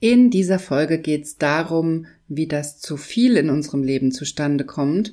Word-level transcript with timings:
In 0.00 0.30
dieser 0.30 0.60
Folge 0.60 0.98
geht 0.98 1.24
es 1.24 1.38
darum, 1.38 2.06
wie 2.28 2.46
das 2.46 2.78
zu 2.78 2.96
viel 2.96 3.36
in 3.36 3.50
unserem 3.50 3.82
Leben 3.82 4.12
zustande 4.12 4.64
kommt. 4.64 5.12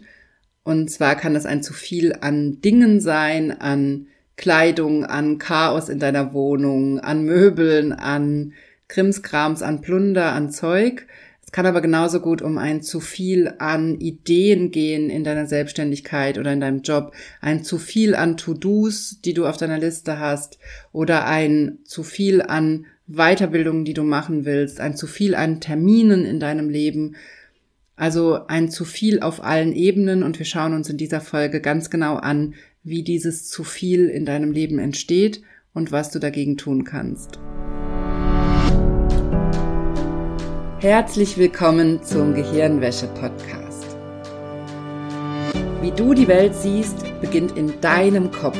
Und 0.63 0.91
zwar 0.91 1.15
kann 1.15 1.33
das 1.33 1.47
ein 1.47 1.63
zu 1.63 1.73
viel 1.73 2.13
an 2.21 2.61
Dingen 2.61 3.01
sein, 3.01 3.51
an 3.51 4.07
Kleidung, 4.37 5.05
an 5.05 5.39
Chaos 5.39 5.89
in 5.89 5.97
deiner 5.97 6.33
Wohnung, 6.33 6.99
an 6.99 7.23
Möbeln, 7.23 7.93
an 7.93 8.53
Krimskrams, 8.87 9.63
an 9.63 9.81
Plunder, 9.81 10.33
an 10.33 10.51
Zeug. 10.51 11.07
Es 11.43 11.51
kann 11.51 11.65
aber 11.65 11.81
genauso 11.81 12.19
gut 12.19 12.43
um 12.43 12.59
ein 12.59 12.83
zu 12.83 12.99
viel 12.99 13.53
an 13.57 13.99
Ideen 13.99 14.69
gehen 14.69 15.09
in 15.09 15.23
deiner 15.23 15.47
Selbstständigkeit 15.47 16.37
oder 16.37 16.53
in 16.53 16.59
deinem 16.59 16.81
Job, 16.81 17.13
ein 17.41 17.63
zu 17.63 17.79
viel 17.79 18.13
an 18.13 18.37
To-Dos, 18.37 19.21
die 19.23 19.33
du 19.33 19.47
auf 19.47 19.57
deiner 19.57 19.79
Liste 19.79 20.19
hast, 20.19 20.59
oder 20.91 21.25
ein 21.25 21.79
zu 21.85 22.03
viel 22.03 22.41
an 22.41 22.85
Weiterbildungen, 23.07 23.85
die 23.85 23.93
du 23.93 24.03
machen 24.03 24.45
willst, 24.45 24.79
ein 24.79 24.95
zu 24.95 25.05
viel 25.07 25.35
an 25.35 25.61
Terminen 25.61 26.25
in 26.25 26.39
deinem 26.39 26.69
Leben. 26.69 27.15
Also 27.95 28.39
ein 28.47 28.69
zu 28.69 28.83
viel 28.83 29.19
auf 29.19 29.43
allen 29.43 29.73
Ebenen 29.73 30.23
und 30.23 30.39
wir 30.39 30.45
schauen 30.45 30.73
uns 30.73 30.89
in 30.89 30.97
dieser 30.97 31.21
Folge 31.21 31.61
ganz 31.61 31.89
genau 31.89 32.15
an, 32.15 32.55
wie 32.83 33.03
dieses 33.03 33.47
zu 33.47 33.63
viel 33.63 34.07
in 34.09 34.25
deinem 34.25 34.51
Leben 34.51 34.79
entsteht 34.79 35.41
und 35.73 35.91
was 35.91 36.11
du 36.11 36.19
dagegen 36.19 36.57
tun 36.57 36.83
kannst. 36.83 37.39
Herzlich 40.79 41.37
willkommen 41.37 42.03
zum 42.03 42.33
Gehirnwäsche-Podcast. 42.33 43.85
Wie 45.81 45.91
du 45.91 46.13
die 46.13 46.27
Welt 46.27 46.55
siehst, 46.55 47.05
beginnt 47.21 47.55
in 47.57 47.79
deinem 47.81 48.31
Kopf. 48.31 48.59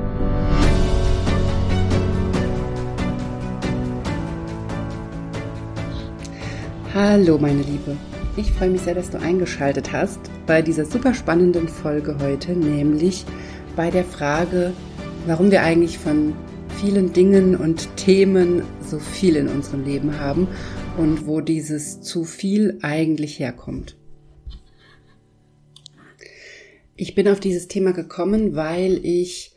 Hallo 6.93 7.37
meine 7.37 7.61
Liebe, 7.61 7.95
ich 8.35 8.51
freue 8.51 8.69
mich 8.69 8.81
sehr, 8.81 8.95
dass 8.95 9.09
du 9.09 9.17
eingeschaltet 9.17 9.93
hast 9.93 10.19
bei 10.45 10.61
dieser 10.61 10.83
super 10.83 11.13
spannenden 11.13 11.69
Folge 11.69 12.17
heute, 12.19 12.51
nämlich 12.51 13.23
bei 13.77 13.89
der 13.89 14.03
Frage, 14.03 14.73
warum 15.25 15.51
wir 15.51 15.63
eigentlich 15.63 15.97
von 15.97 16.35
vielen 16.81 17.13
Dingen 17.13 17.55
und 17.55 17.95
Themen 17.95 18.63
so 18.85 18.99
viel 18.99 19.37
in 19.37 19.47
unserem 19.47 19.85
Leben 19.85 20.19
haben 20.19 20.49
und 20.97 21.27
wo 21.27 21.39
dieses 21.39 22.01
zu 22.01 22.25
viel 22.25 22.77
eigentlich 22.81 23.39
herkommt. 23.39 23.95
Ich 26.97 27.15
bin 27.15 27.29
auf 27.29 27.39
dieses 27.39 27.69
Thema 27.69 27.93
gekommen, 27.93 28.53
weil 28.57 28.99
ich 29.05 29.50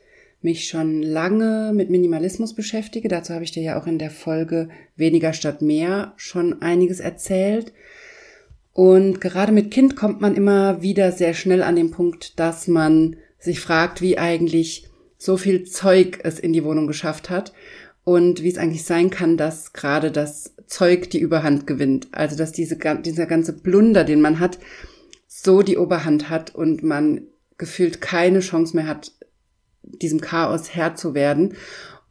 mich 0.44 0.68
schon 0.68 1.02
lange 1.02 1.72
mit 1.74 1.90
Minimalismus 1.90 2.54
beschäftige. 2.54 3.08
Dazu 3.08 3.32
habe 3.34 3.44
ich 3.44 3.52
dir 3.52 3.62
ja 3.62 3.80
auch 3.80 3.86
in 3.86 3.98
der 3.98 4.10
Folge 4.10 4.68
Weniger 4.96 5.32
statt 5.32 5.62
mehr 5.62 6.12
schon 6.16 6.60
einiges 6.62 7.00
erzählt. 7.00 7.72
Und 8.72 9.20
gerade 9.20 9.52
mit 9.52 9.70
Kind 9.70 9.96
kommt 9.96 10.20
man 10.20 10.34
immer 10.34 10.82
wieder 10.82 11.12
sehr 11.12 11.34
schnell 11.34 11.62
an 11.62 11.76
den 11.76 11.90
Punkt, 11.90 12.38
dass 12.38 12.68
man 12.68 13.16
sich 13.38 13.60
fragt, 13.60 14.02
wie 14.02 14.18
eigentlich 14.18 14.88
so 15.16 15.36
viel 15.36 15.64
Zeug 15.64 16.20
es 16.22 16.38
in 16.38 16.52
die 16.52 16.64
Wohnung 16.64 16.86
geschafft 16.86 17.30
hat 17.30 17.52
und 18.02 18.42
wie 18.42 18.50
es 18.50 18.58
eigentlich 18.58 18.84
sein 18.84 19.10
kann, 19.10 19.36
dass 19.36 19.72
gerade 19.72 20.10
das 20.10 20.54
Zeug 20.66 21.10
die 21.10 21.20
Überhand 21.20 21.66
gewinnt. 21.66 22.08
Also 22.12 22.36
dass 22.36 22.52
diese, 22.52 22.77
dieser 22.77 23.27
ganze 23.27 23.52
Blunder, 23.52 24.04
den 24.04 24.20
man 24.20 24.40
hat, 24.40 24.58
so 25.27 25.62
die 25.62 25.78
Oberhand 25.78 26.28
hat 26.28 26.54
und 26.54 26.83
man 26.83 27.22
gefühlt 27.58 28.00
keine 28.00 28.40
Chance 28.40 28.77
mehr 28.77 28.86
hat, 28.86 29.12
diesem 29.98 30.20
Chaos 30.20 30.74
Herr 30.74 30.94
zu 30.94 31.14
werden. 31.14 31.55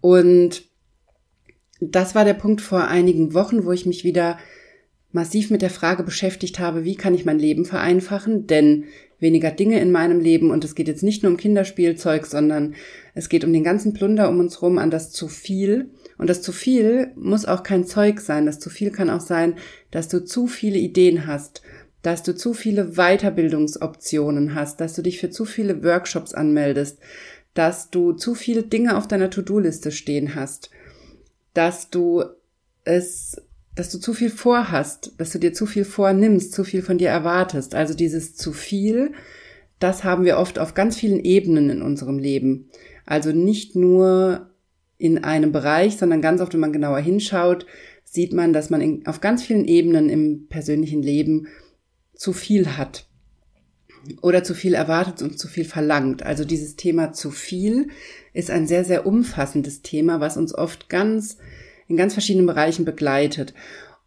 Und 0.02 0.64
das 1.80 2.16
war 2.16 2.26
der 2.26 2.34
Punkt 2.34 2.62
vor 2.62 2.88
einigen 2.88 3.34
Wochen, 3.34 3.66
wo 3.66 3.72
ich 3.72 3.86
mich 3.86 4.04
wieder 4.04 4.38
massiv 5.12 5.52
mit 5.52 5.62
der 5.62 5.70
Frage 5.70 6.04
beschäftigt 6.04 6.60
habe, 6.60 6.84
wie 6.84 6.96
kann 6.96 7.14
ich 7.14 7.24
mein 7.24 7.40
Leben 7.40 7.66
vereinfachen? 7.66 8.48
Denn 8.48 8.86
weniger 9.20 9.52
Dinge 9.52 9.80
in 9.80 9.92
meinem 9.92 10.20
Leben 10.20 10.52
und 10.52 10.66
es 10.66 10.76
geht 10.76 10.88
jetzt 10.88 11.04
nicht 11.04 11.24
nur 11.24 11.32
um 11.32 11.38
Kinderspielzeug, 11.38 12.26
sondern 12.26 12.76
es 13.14 13.30
geht 13.30 13.46
um 13.46 13.54
den 13.54 13.64
ganzen 13.64 13.94
Plunder 13.94 14.28
um 14.28 14.40
uns 14.40 14.62
rum, 14.62 14.78
an 14.78 14.92
das 14.92 15.12
zu 15.12 15.28
viel. 15.28 15.92
Und 16.18 16.30
das 16.30 16.42
zu 16.42 16.52
viel 16.52 17.12
muss 17.16 17.46
auch 17.46 17.64
kein 17.64 17.86
Zeug 17.86 18.20
sein. 18.20 18.46
Das 18.46 18.60
zu 18.60 18.70
viel 18.70 18.92
kann 18.92 19.10
auch 19.10 19.22
sein, 19.22 19.56
dass 19.92 20.10
du 20.10 20.26
zu 20.26 20.48
viele 20.48 20.78
Ideen 20.78 21.26
hast, 21.26 21.62
dass 22.02 22.22
du 22.22 22.36
zu 22.36 22.54
viele 22.54 22.96
Weiterbildungsoptionen 22.96 24.56
hast, 24.56 24.82
dass 24.82 24.94
du 24.94 25.02
dich 25.02 25.20
für 25.20 25.30
zu 25.30 25.46
viele 25.46 25.84
Workshops 25.84 26.34
anmeldest, 26.34 27.00
dass 27.54 27.90
du 27.90 28.14
zu 28.14 28.36
viele 28.36 28.64
Dinge 28.64 28.98
auf 28.98 29.08
deiner 29.08 29.30
To-Do-Liste 29.30 29.92
stehen 29.92 30.36
hast, 30.36 30.70
dass 31.54 31.90
du 31.90 32.24
es, 32.84 33.42
dass 33.76 33.90
du 33.92 34.00
zu 34.00 34.14
viel 34.14 34.30
vorhast, 34.30 35.14
dass 35.18 35.32
du 35.32 35.40
dir 35.40 35.54
zu 35.54 35.66
viel 35.66 35.86
vornimmst, 35.86 36.52
zu 36.52 36.64
viel 36.64 36.82
von 36.82 36.98
dir 36.98 37.10
erwartest. 37.10 37.76
Also 37.76 37.94
dieses 37.94 38.36
zu 38.36 38.54
viel, 38.54 39.14
das 39.80 40.04
haben 40.04 40.26
wir 40.26 40.38
oft 40.38 40.60
auf 40.60 40.74
ganz 40.74 40.98
vielen 40.98 41.20
Ebenen 41.20 41.70
in 41.70 41.82
unserem 41.82 42.18
Leben. 42.18 42.70
Also 43.06 43.32
nicht 43.32 43.76
nur 43.76 44.50
in 44.98 45.24
einem 45.24 45.52
Bereich, 45.52 45.98
sondern 45.98 46.22
ganz 46.22 46.42
oft, 46.42 46.54
wenn 46.54 46.60
man 46.60 46.74
genauer 46.74 47.00
hinschaut, 47.00 47.66
sieht 48.04 48.34
man, 48.34 48.54
dass 48.54 48.70
man 48.70 48.82
in, 48.82 49.06
auf 49.06 49.22
ganz 49.22 49.44
vielen 49.44 49.66
Ebenen 49.66 50.10
im 50.10 50.48
persönlichen 50.48 51.02
Leben 51.02 51.48
zu 52.16 52.32
viel 52.32 52.78
hat 52.78 53.08
oder 54.22 54.44
zu 54.44 54.54
viel 54.54 54.74
erwartet 54.74 55.22
und 55.22 55.40
zu 55.40 55.48
viel 55.48 55.66
verlangt. 55.66 56.24
Also 56.24 56.46
dieses 56.46 56.76
Thema 56.76 57.14
zu 57.14 57.32
viel 57.32 57.90
ist 58.34 58.52
ein 58.52 58.68
sehr, 58.68 58.84
sehr 58.84 59.06
umfassendes 59.06 59.82
Thema, 59.82 60.20
was 60.20 60.38
uns 60.38 60.54
oft 60.54 60.90
ganz 60.90 61.38
in 61.88 61.98
ganz 61.98 62.14
verschiedenen 62.14 62.48
Bereichen 62.48 62.86
begleitet. 62.86 63.54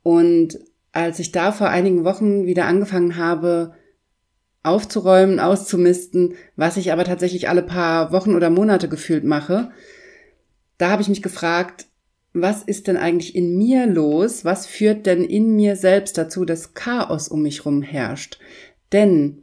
Und 0.02 0.58
als 0.92 1.18
ich 1.18 1.32
da 1.32 1.52
vor 1.52 1.68
einigen 1.68 2.04
Wochen 2.04 2.46
wieder 2.46 2.66
angefangen 2.66 3.16
habe, 3.16 3.74
aufzuräumen, 4.62 5.38
auszumisten, 5.38 6.34
was 6.56 6.76
ich 6.76 6.92
aber 6.92 7.04
tatsächlich 7.04 7.48
alle 7.48 7.62
paar 7.62 8.12
Wochen 8.12 8.34
oder 8.34 8.50
Monate 8.50 8.88
gefühlt 8.88 9.24
mache, 9.24 9.70
da 10.78 10.90
habe 10.90 11.02
ich 11.02 11.08
mich 11.08 11.22
gefragt, 11.22 11.86
was 12.32 12.62
ist 12.62 12.86
denn 12.86 12.96
eigentlich 12.96 13.34
in 13.34 13.56
mir 13.56 13.86
los? 13.86 14.44
Was 14.44 14.66
führt 14.66 15.06
denn 15.06 15.22
in 15.24 15.56
mir 15.56 15.76
selbst 15.76 16.18
dazu, 16.18 16.44
dass 16.44 16.74
Chaos 16.74 17.28
um 17.28 17.42
mich 17.42 17.64
rum 17.64 17.80
herrscht? 17.80 18.38
Denn 18.92 19.42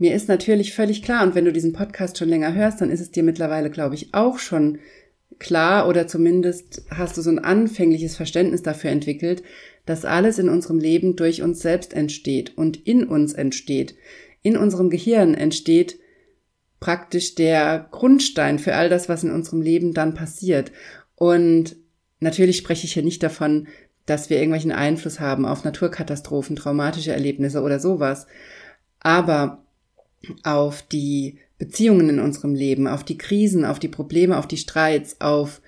mir 0.00 0.14
ist 0.14 0.28
natürlich 0.28 0.72
völlig 0.72 1.02
klar, 1.02 1.22
und 1.22 1.34
wenn 1.34 1.44
du 1.44 1.52
diesen 1.52 1.74
Podcast 1.74 2.16
schon 2.16 2.30
länger 2.30 2.54
hörst, 2.54 2.80
dann 2.80 2.90
ist 2.90 3.00
es 3.00 3.10
dir 3.10 3.22
mittlerweile, 3.22 3.70
glaube 3.70 3.94
ich, 3.94 4.14
auch 4.14 4.38
schon 4.38 4.78
klar 5.38 5.86
oder 5.86 6.06
zumindest 6.06 6.82
hast 6.90 7.18
du 7.18 7.22
so 7.22 7.30
ein 7.30 7.38
anfängliches 7.38 8.16
Verständnis 8.16 8.62
dafür 8.62 8.90
entwickelt, 8.90 9.42
dass 9.84 10.06
alles 10.06 10.38
in 10.38 10.48
unserem 10.48 10.78
Leben 10.78 11.16
durch 11.16 11.42
uns 11.42 11.60
selbst 11.60 11.92
entsteht 11.92 12.56
und 12.56 12.86
in 12.86 13.04
uns 13.04 13.34
entsteht. 13.34 13.94
In 14.40 14.56
unserem 14.56 14.88
Gehirn 14.88 15.34
entsteht 15.34 15.98
praktisch 16.80 17.34
der 17.34 17.86
Grundstein 17.90 18.58
für 18.58 18.74
all 18.74 18.88
das, 18.88 19.10
was 19.10 19.22
in 19.22 19.30
unserem 19.30 19.60
Leben 19.60 19.92
dann 19.92 20.14
passiert. 20.14 20.72
Und 21.14 21.76
natürlich 22.20 22.56
spreche 22.56 22.86
ich 22.86 22.94
hier 22.94 23.02
nicht 23.02 23.22
davon, 23.22 23.68
dass 24.06 24.30
wir 24.30 24.38
irgendwelchen 24.38 24.72
Einfluss 24.72 25.20
haben 25.20 25.44
auf 25.44 25.62
Naturkatastrophen, 25.62 26.56
traumatische 26.56 27.12
Erlebnisse 27.12 27.60
oder 27.60 27.78
sowas. 27.78 28.26
Aber 29.00 29.62
auf 30.42 30.82
die 30.82 31.38
Beziehungen 31.58 32.08
in 32.08 32.20
unserem 32.20 32.54
Leben, 32.54 32.86
auf 32.86 33.04
die 33.04 33.18
Krisen, 33.18 33.64
auf 33.64 33.78
die 33.78 33.88
Probleme, 33.88 34.38
auf 34.38 34.46
die 34.46 34.56
Streits, 34.56 35.20
auf 35.20 35.60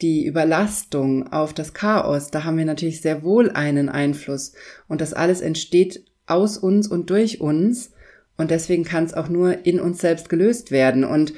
die 0.00 0.26
Überlastung, 0.26 1.32
auf 1.32 1.52
das 1.52 1.74
Chaos, 1.74 2.30
da 2.30 2.44
haben 2.44 2.58
wir 2.58 2.64
natürlich 2.64 3.00
sehr 3.00 3.22
wohl 3.22 3.50
einen 3.50 3.88
Einfluss. 3.88 4.52
Und 4.88 5.00
das 5.00 5.12
alles 5.14 5.40
entsteht 5.40 6.04
aus 6.26 6.58
uns 6.58 6.88
und 6.88 7.10
durch 7.10 7.40
uns. 7.40 7.92
Und 8.36 8.50
deswegen 8.50 8.84
kann 8.84 9.04
es 9.04 9.14
auch 9.14 9.28
nur 9.28 9.64
in 9.64 9.78
uns 9.78 10.00
selbst 10.00 10.28
gelöst 10.28 10.70
werden. 10.70 11.04
Und 11.04 11.34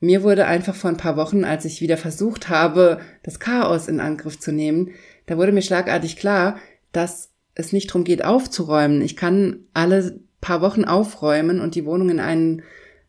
mir 0.00 0.22
wurde 0.22 0.46
einfach 0.46 0.74
vor 0.74 0.90
ein 0.90 0.96
paar 0.96 1.16
Wochen, 1.16 1.44
als 1.44 1.64
ich 1.64 1.80
wieder 1.80 1.96
versucht 1.96 2.48
habe, 2.48 3.00
das 3.22 3.38
Chaos 3.38 3.88
in 3.88 4.00
Angriff 4.00 4.38
zu 4.38 4.52
nehmen, 4.52 4.90
da 5.26 5.36
wurde 5.36 5.52
mir 5.52 5.62
schlagartig 5.62 6.16
klar, 6.16 6.58
dass 6.92 7.30
es 7.54 7.72
nicht 7.72 7.90
darum 7.90 8.04
geht, 8.04 8.24
aufzuräumen. 8.24 9.00
Ich 9.00 9.16
kann 9.16 9.60
alle 9.72 10.20
paar 10.40 10.60
Wochen 10.60 10.84
aufräumen 10.84 11.60
und 11.60 11.74
die 11.74 11.84
Wohnung 11.84 12.10
in 12.10 12.20
einen 12.20 12.62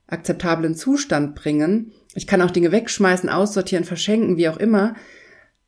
akzeptablen 0.07 0.75
Zustand 0.75 1.35
bringen. 1.35 1.91
Ich 2.15 2.27
kann 2.27 2.41
auch 2.41 2.51
Dinge 2.51 2.71
wegschmeißen, 2.71 3.29
aussortieren, 3.29 3.83
verschenken, 3.83 4.37
wie 4.37 4.49
auch 4.49 4.57
immer. 4.57 4.95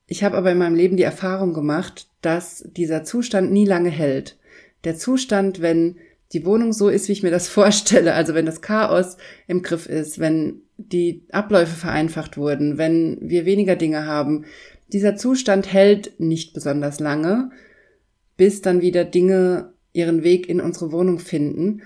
Ich 0.08 0.24
habe 0.24 0.38
aber 0.38 0.52
in 0.52 0.58
meinem 0.58 0.76
Leben 0.76 0.98
die 0.98 1.04
Erfahrung 1.04 1.54
gemacht, 1.54 2.08
dass 2.22 2.64
dieser 2.76 3.04
Zustand 3.04 3.52
nie 3.52 3.66
lange 3.66 3.90
hält. 3.90 4.38
Der 4.84 4.96
Zustand, 4.96 5.62
wenn 5.62 5.98
die 6.32 6.46
Wohnung 6.46 6.74
so 6.74 6.90
ist, 6.90 7.08
wie 7.08 7.14
ich 7.14 7.24
mir 7.24 7.32
das 7.32 7.48
vorstelle, 7.50 8.14
also 8.14 8.34
wenn 8.34 8.46
das 8.46 8.62
Chaos 8.62 9.18
im 9.48 9.62
Griff 9.62 9.86
ist, 9.86 10.20
wenn 10.20 10.62
die 10.78 11.26
Abläufe 11.32 11.76
vereinfacht 11.76 12.38
wurden, 12.38 12.78
wenn 12.78 13.18
wir 13.22 13.46
weniger 13.46 13.76
Dinge 13.76 14.06
haben, 14.06 14.46
dieser 14.92 15.16
Zustand 15.16 15.72
hält 15.72 16.20
nicht 16.20 16.54
besonders 16.54 17.00
lange, 17.00 17.52
bis 18.38 18.62
dann 18.62 18.82
wieder 18.82 19.04
Dinge 19.04 19.74
ihren 19.94 20.24
Weg 20.24 20.48
in 20.50 20.62
unsere 20.62 20.92
Wohnung 20.92 21.20
finden. 21.20 21.82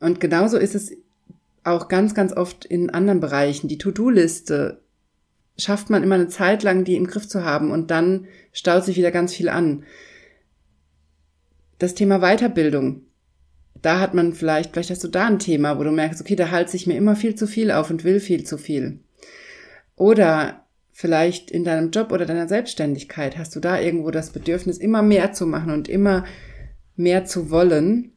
Und 0.00 0.20
genauso 0.20 0.58
ist 0.58 0.74
es 0.74 0.92
auch 1.64 1.88
ganz, 1.88 2.14
ganz 2.14 2.32
oft 2.32 2.64
in 2.64 2.90
anderen 2.90 3.20
Bereichen. 3.20 3.68
Die 3.68 3.78
To-Do-Liste 3.78 4.80
schafft 5.58 5.90
man 5.90 6.02
immer 6.02 6.14
eine 6.14 6.28
Zeit 6.28 6.62
lang, 6.62 6.84
die 6.84 6.96
im 6.96 7.06
Griff 7.06 7.28
zu 7.28 7.44
haben 7.44 7.70
und 7.70 7.90
dann 7.90 8.26
staut 8.52 8.84
sich 8.84 8.96
wieder 8.96 9.10
ganz 9.10 9.34
viel 9.34 9.48
an. 9.48 9.84
Das 11.78 11.94
Thema 11.94 12.20
Weiterbildung. 12.20 13.02
Da 13.80 14.00
hat 14.00 14.14
man 14.14 14.32
vielleicht, 14.32 14.72
vielleicht 14.72 14.90
hast 14.90 15.04
du 15.04 15.08
da 15.08 15.26
ein 15.26 15.38
Thema, 15.38 15.78
wo 15.78 15.84
du 15.84 15.92
merkst, 15.92 16.20
okay, 16.20 16.34
da 16.34 16.50
halte 16.50 16.72
sich 16.72 16.86
mir 16.86 16.96
immer 16.96 17.14
viel 17.14 17.34
zu 17.34 17.46
viel 17.46 17.70
auf 17.70 17.90
und 17.90 18.02
will 18.02 18.18
viel 18.18 18.44
zu 18.44 18.58
viel. 18.58 19.00
Oder 19.94 20.64
vielleicht 20.90 21.52
in 21.52 21.62
deinem 21.62 21.92
Job 21.92 22.10
oder 22.10 22.26
deiner 22.26 22.48
Selbstständigkeit 22.48 23.38
hast 23.38 23.54
du 23.54 23.60
da 23.60 23.78
irgendwo 23.78 24.10
das 24.10 24.30
Bedürfnis, 24.30 24.78
immer 24.78 25.02
mehr 25.02 25.32
zu 25.32 25.46
machen 25.46 25.70
und 25.70 25.88
immer 25.88 26.24
mehr 26.98 27.24
zu 27.24 27.50
wollen. 27.50 28.12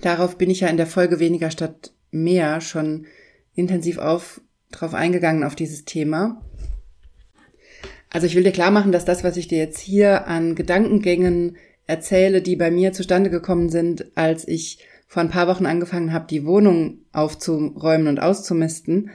Darauf 0.00 0.38
bin 0.38 0.50
ich 0.50 0.60
ja 0.60 0.68
in 0.68 0.76
der 0.76 0.86
Folge 0.86 1.20
weniger 1.20 1.50
statt 1.50 1.92
mehr 2.10 2.60
schon 2.60 3.06
intensiv 3.54 3.98
auf, 3.98 4.40
drauf 4.70 4.94
eingegangen 4.94 5.44
auf 5.44 5.54
dieses 5.54 5.84
Thema. 5.84 6.42
Also 8.10 8.26
ich 8.26 8.34
will 8.34 8.44
dir 8.44 8.52
klar 8.52 8.70
machen, 8.70 8.92
dass 8.92 9.04
das, 9.04 9.22
was 9.22 9.36
ich 9.36 9.48
dir 9.48 9.58
jetzt 9.58 9.78
hier 9.78 10.26
an 10.26 10.54
Gedankengängen 10.54 11.56
erzähle, 11.86 12.42
die 12.42 12.56
bei 12.56 12.70
mir 12.70 12.92
zustande 12.92 13.30
gekommen 13.30 13.68
sind, 13.68 14.16
als 14.16 14.46
ich 14.48 14.78
vor 15.06 15.22
ein 15.22 15.30
paar 15.30 15.48
Wochen 15.48 15.66
angefangen 15.66 16.12
habe, 16.12 16.26
die 16.28 16.44
Wohnung 16.44 16.98
aufzuräumen 17.12 18.08
und 18.08 18.20
auszumisten, 18.20 19.10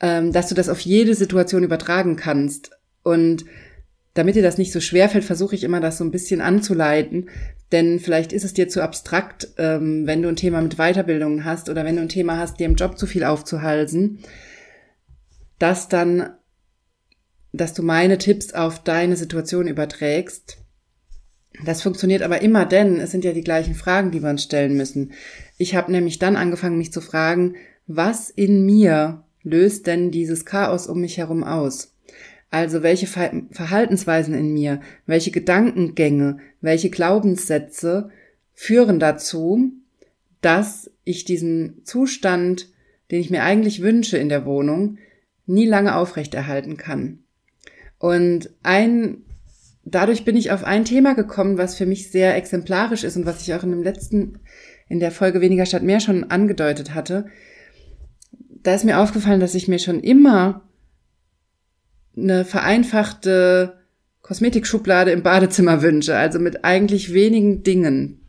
ähm, 0.00 0.32
dass 0.32 0.48
du 0.48 0.54
das 0.54 0.68
auf 0.68 0.80
jede 0.80 1.14
Situation 1.14 1.64
übertragen 1.64 2.16
kannst. 2.16 2.70
Und 3.02 3.44
damit 4.14 4.36
dir 4.36 4.42
das 4.42 4.58
nicht 4.58 4.72
so 4.72 4.80
schwer 4.80 5.08
fällt, 5.08 5.24
versuche 5.24 5.54
ich 5.54 5.64
immer, 5.64 5.80
das 5.80 5.98
so 5.98 6.04
ein 6.04 6.10
bisschen 6.10 6.40
anzuleiten. 6.40 7.28
Denn 7.72 7.98
vielleicht 7.98 8.32
ist 8.32 8.44
es 8.44 8.54
dir 8.54 8.68
zu 8.68 8.82
abstrakt, 8.82 9.48
ähm, 9.58 10.06
wenn 10.06 10.22
du 10.22 10.28
ein 10.28 10.36
Thema 10.36 10.62
mit 10.62 10.76
Weiterbildungen 10.76 11.44
hast 11.44 11.68
oder 11.68 11.84
wenn 11.84 11.96
du 11.96 12.02
ein 12.02 12.08
Thema 12.08 12.38
hast, 12.38 12.60
dir 12.60 12.66
im 12.66 12.76
Job 12.76 12.96
zu 12.96 13.06
viel 13.06 13.24
aufzuhalsen, 13.24 14.20
dass 15.58 15.88
dann 15.88 16.30
dass 17.54 17.72
du 17.72 17.84
meine 17.84 18.18
Tipps 18.18 18.52
auf 18.52 18.82
deine 18.82 19.16
Situation 19.16 19.68
überträgst. 19.68 20.58
Das 21.64 21.82
funktioniert 21.82 22.22
aber 22.22 22.42
immer, 22.42 22.66
denn 22.66 22.98
es 22.98 23.12
sind 23.12 23.24
ja 23.24 23.32
die 23.32 23.44
gleichen 23.44 23.76
Fragen, 23.76 24.10
die 24.10 24.22
wir 24.22 24.30
uns 24.30 24.42
stellen 24.42 24.76
müssen. 24.76 25.12
Ich 25.56 25.76
habe 25.76 25.92
nämlich 25.92 26.18
dann 26.18 26.34
angefangen, 26.34 26.78
mich 26.78 26.92
zu 26.92 27.00
fragen, 27.00 27.54
was 27.86 28.28
in 28.28 28.66
mir 28.66 29.22
löst 29.44 29.86
denn 29.86 30.10
dieses 30.10 30.44
Chaos 30.44 30.88
um 30.88 31.00
mich 31.00 31.16
herum 31.18 31.44
aus? 31.44 31.93
Also 32.54 32.84
welche 32.84 33.08
Verhaltensweisen 33.08 34.32
in 34.32 34.54
mir, 34.54 34.78
welche 35.06 35.32
Gedankengänge, 35.32 36.38
welche 36.60 36.88
Glaubenssätze 36.88 38.10
führen 38.52 39.00
dazu, 39.00 39.72
dass 40.40 40.88
ich 41.02 41.24
diesen 41.24 41.84
Zustand, 41.84 42.68
den 43.10 43.18
ich 43.18 43.28
mir 43.28 43.42
eigentlich 43.42 43.82
wünsche 43.82 44.18
in 44.18 44.28
der 44.28 44.46
Wohnung, 44.46 44.98
nie 45.46 45.66
lange 45.66 45.96
aufrechterhalten 45.96 46.76
kann. 46.76 47.24
Und 47.98 48.50
ein, 48.62 49.24
dadurch 49.84 50.24
bin 50.24 50.36
ich 50.36 50.52
auf 50.52 50.62
ein 50.62 50.84
Thema 50.84 51.14
gekommen, 51.14 51.58
was 51.58 51.74
für 51.74 51.86
mich 51.86 52.12
sehr 52.12 52.36
exemplarisch 52.36 53.02
ist 53.02 53.16
und 53.16 53.26
was 53.26 53.42
ich 53.42 53.52
auch 53.52 53.64
in 53.64 53.72
dem 53.72 53.82
letzten, 53.82 54.38
in 54.88 55.00
der 55.00 55.10
Folge 55.10 55.40
weniger 55.40 55.66
statt 55.66 55.82
mehr 55.82 55.98
schon 55.98 56.30
angedeutet 56.30 56.94
hatte. 56.94 57.26
Da 58.62 58.76
ist 58.76 58.84
mir 58.84 59.00
aufgefallen, 59.00 59.40
dass 59.40 59.56
ich 59.56 59.66
mir 59.66 59.80
schon 59.80 59.98
immer 59.98 60.62
eine 62.16 62.44
vereinfachte 62.44 63.78
Kosmetikschublade 64.22 65.10
im 65.10 65.22
Badezimmer 65.22 65.82
wünsche, 65.82 66.16
also 66.16 66.38
mit 66.38 66.64
eigentlich 66.64 67.12
wenigen 67.12 67.62
Dingen. 67.62 68.20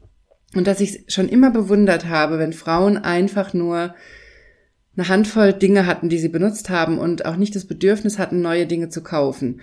Und 0.54 0.68
dass 0.68 0.82
ich 0.82 1.06
schon 1.08 1.30
immer 1.30 1.52
bewundert 1.52 2.06
habe, 2.06 2.40
wenn 2.40 2.54
Frauen 2.54 2.98
einfach 2.98 3.54
nur 3.54 3.96
eine 4.98 5.10
Handvoll 5.10 5.54
Dinge 5.54 5.86
hatten, 5.86 6.10
die 6.10 6.18
sie 6.18 6.30
benutzt 6.30 6.70
haben 6.70 6.98
und 6.98 7.26
auch 7.26 7.36
nicht 7.36 7.56
das 7.56 7.66
Bedürfnis 7.66 8.18
hatten, 8.18 8.42
neue 8.42 8.66
Dinge 8.66 8.90
zu 8.90 9.04
kaufen. 9.04 9.62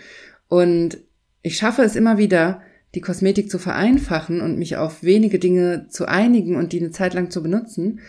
Und 0.49 0.99
ich 1.43 1.57
schaffe 1.57 1.83
es 1.83 1.97
immer 1.97 2.19
wieder, 2.19 2.61
die 2.95 3.01
Kosmetik 3.01 3.51
zu 3.51 3.59
vereinfachen 3.59 4.41
und 4.41 4.59
mich 4.59 4.77
auf 4.77 5.03
wenige 5.03 5.39
Dinge 5.39 5.87
zu 5.89 6.07
einigen 6.07 6.57
und 6.57 6.73
die 6.73 6.81
eine 6.81 6.91
Zeit 6.91 7.15
lang 7.15 7.31
zu 7.31 7.43
benutzen. 7.43 8.01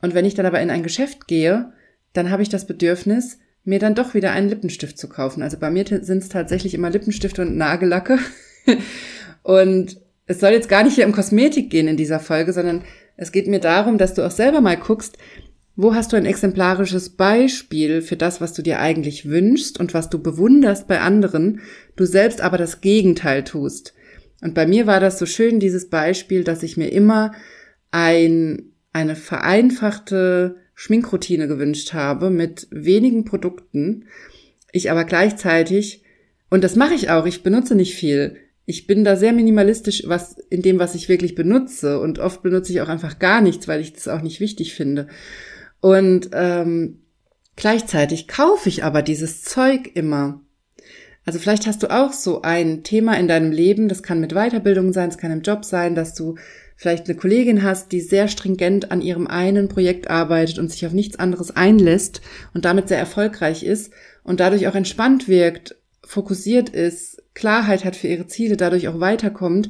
Und 0.00 0.14
wenn 0.14 0.24
ich 0.24 0.34
dann 0.34 0.46
aber 0.46 0.60
in 0.60 0.70
ein 0.70 0.84
Geschäft 0.84 1.26
gehe, 1.26 1.72
dann 2.12 2.30
habe 2.30 2.42
ich 2.42 2.48
das 2.48 2.66
Bedürfnis, 2.66 3.38
mir 3.64 3.78
dann 3.78 3.94
doch 3.94 4.14
wieder 4.14 4.32
einen 4.32 4.48
Lippenstift 4.48 4.98
zu 4.98 5.08
kaufen. 5.08 5.42
Also 5.42 5.58
bei 5.58 5.70
mir 5.70 5.84
sind 5.86 6.22
es 6.22 6.28
tatsächlich 6.28 6.74
immer 6.74 6.90
Lippenstifte 6.90 7.42
und 7.42 7.56
Nagellacke. 7.56 8.18
und 9.42 10.00
es 10.26 10.40
soll 10.40 10.52
jetzt 10.52 10.68
gar 10.68 10.84
nicht 10.84 10.94
hier 10.94 11.06
um 11.06 11.12
Kosmetik 11.12 11.70
gehen 11.70 11.88
in 11.88 11.96
dieser 11.96 12.20
Folge, 12.20 12.52
sondern 12.52 12.82
es 13.16 13.32
geht 13.32 13.48
mir 13.48 13.60
darum, 13.60 13.98
dass 13.98 14.14
du 14.14 14.24
auch 14.24 14.30
selber 14.30 14.60
mal 14.60 14.76
guckst, 14.76 15.18
wo 15.76 15.94
hast 15.94 16.12
du 16.12 16.16
ein 16.16 16.26
exemplarisches 16.26 17.10
Beispiel 17.10 18.02
für 18.02 18.16
das, 18.16 18.40
was 18.40 18.52
du 18.52 18.62
dir 18.62 18.80
eigentlich 18.80 19.28
wünschst 19.28 19.80
und 19.80 19.94
was 19.94 20.10
du 20.10 20.22
bewunderst 20.22 20.88
bei 20.88 21.00
anderen, 21.00 21.60
du 21.96 22.04
selbst 22.04 22.40
aber 22.40 22.58
das 22.58 22.80
Gegenteil 22.80 23.44
tust? 23.44 23.94
Und 24.42 24.54
bei 24.54 24.66
mir 24.66 24.86
war 24.86 25.00
das 25.00 25.18
so 25.18 25.26
schön, 25.26 25.60
dieses 25.60 25.88
Beispiel, 25.88 26.44
dass 26.44 26.62
ich 26.62 26.76
mir 26.76 26.88
immer 26.88 27.32
ein, 27.90 28.72
eine 28.92 29.16
vereinfachte 29.16 30.56
Schminkroutine 30.80 31.46
gewünscht 31.46 31.92
habe 31.92 32.30
mit 32.30 32.66
wenigen 32.70 33.26
Produkten. 33.26 34.06
Ich 34.72 34.90
aber 34.90 35.04
gleichzeitig, 35.04 36.04
und 36.48 36.64
das 36.64 36.74
mache 36.74 36.94
ich 36.94 37.10
auch, 37.10 37.26
ich 37.26 37.42
benutze 37.42 37.74
nicht 37.74 37.94
viel. 37.94 38.38
Ich 38.64 38.86
bin 38.86 39.04
da 39.04 39.16
sehr 39.16 39.34
minimalistisch 39.34 40.04
was 40.06 40.38
in 40.48 40.62
dem, 40.62 40.78
was 40.78 40.94
ich 40.94 41.10
wirklich 41.10 41.34
benutze. 41.34 42.00
Und 42.00 42.18
oft 42.18 42.42
benutze 42.42 42.72
ich 42.72 42.80
auch 42.80 42.88
einfach 42.88 43.18
gar 43.18 43.42
nichts, 43.42 43.68
weil 43.68 43.82
ich 43.82 43.92
das 43.92 44.08
auch 44.08 44.22
nicht 44.22 44.40
wichtig 44.40 44.72
finde. 44.72 45.08
Und 45.82 46.30
ähm, 46.32 47.00
gleichzeitig 47.56 48.26
kaufe 48.26 48.70
ich 48.70 48.82
aber 48.82 49.02
dieses 49.02 49.42
Zeug 49.42 49.90
immer. 49.92 50.40
Also 51.26 51.38
vielleicht 51.38 51.66
hast 51.66 51.82
du 51.82 51.88
auch 51.90 52.14
so 52.14 52.40
ein 52.40 52.84
Thema 52.84 53.18
in 53.18 53.28
deinem 53.28 53.52
Leben, 53.52 53.88
das 53.88 54.02
kann 54.02 54.18
mit 54.18 54.32
Weiterbildung 54.32 54.94
sein, 54.94 55.10
es 55.10 55.18
kann 55.18 55.30
im 55.30 55.42
Job 55.42 55.66
sein, 55.66 55.94
dass 55.94 56.14
du 56.14 56.36
vielleicht 56.80 57.10
eine 57.10 57.18
Kollegin 57.18 57.62
hast, 57.62 57.92
die 57.92 58.00
sehr 58.00 58.26
stringent 58.26 58.90
an 58.90 59.02
ihrem 59.02 59.26
einen 59.26 59.68
Projekt 59.68 60.08
arbeitet 60.08 60.58
und 60.58 60.70
sich 60.70 60.86
auf 60.86 60.94
nichts 60.94 61.18
anderes 61.18 61.54
einlässt 61.54 62.22
und 62.54 62.64
damit 62.64 62.88
sehr 62.88 62.96
erfolgreich 62.96 63.64
ist 63.64 63.92
und 64.22 64.40
dadurch 64.40 64.66
auch 64.66 64.74
entspannt 64.74 65.28
wirkt, 65.28 65.76
fokussiert 66.02 66.70
ist, 66.70 67.22
Klarheit 67.34 67.84
hat 67.84 67.96
für 67.96 68.06
ihre 68.08 68.28
Ziele, 68.28 68.56
dadurch 68.56 68.88
auch 68.88 68.98
weiterkommt, 68.98 69.68